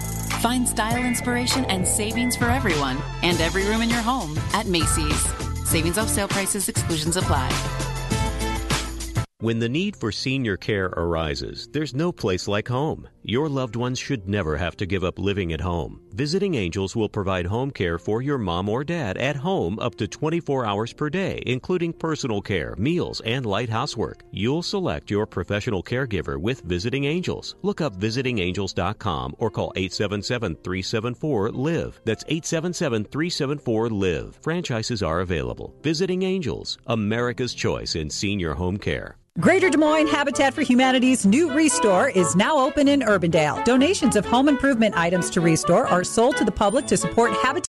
[0.41, 5.21] Find style inspiration and savings for everyone and every room in your home at Macy's.
[5.67, 7.49] Savings off sale prices, exclusions apply.
[9.41, 13.09] When the need for senior care arises, there's no place like home.
[13.23, 15.99] Your loved ones should never have to give up living at home.
[16.13, 20.07] Visiting Angels will provide home care for your mom or dad at home up to
[20.07, 24.23] 24 hours per day, including personal care, meals, and light housework.
[24.31, 27.55] You'll select your professional caregiver with Visiting Angels.
[27.61, 31.99] Look up visitingangels.com or call 877-374-LIVE.
[32.05, 34.39] That's 877-374-LIVE.
[34.41, 35.75] Franchises are available.
[35.81, 39.17] Visiting Angels, America's choice in senior home care.
[39.39, 43.65] Greater Des Moines Habitat for Humanity's new Restore is now open in Urbandale.
[43.65, 47.59] Donations of home improvement items to Restore are sold to the public to support Habitat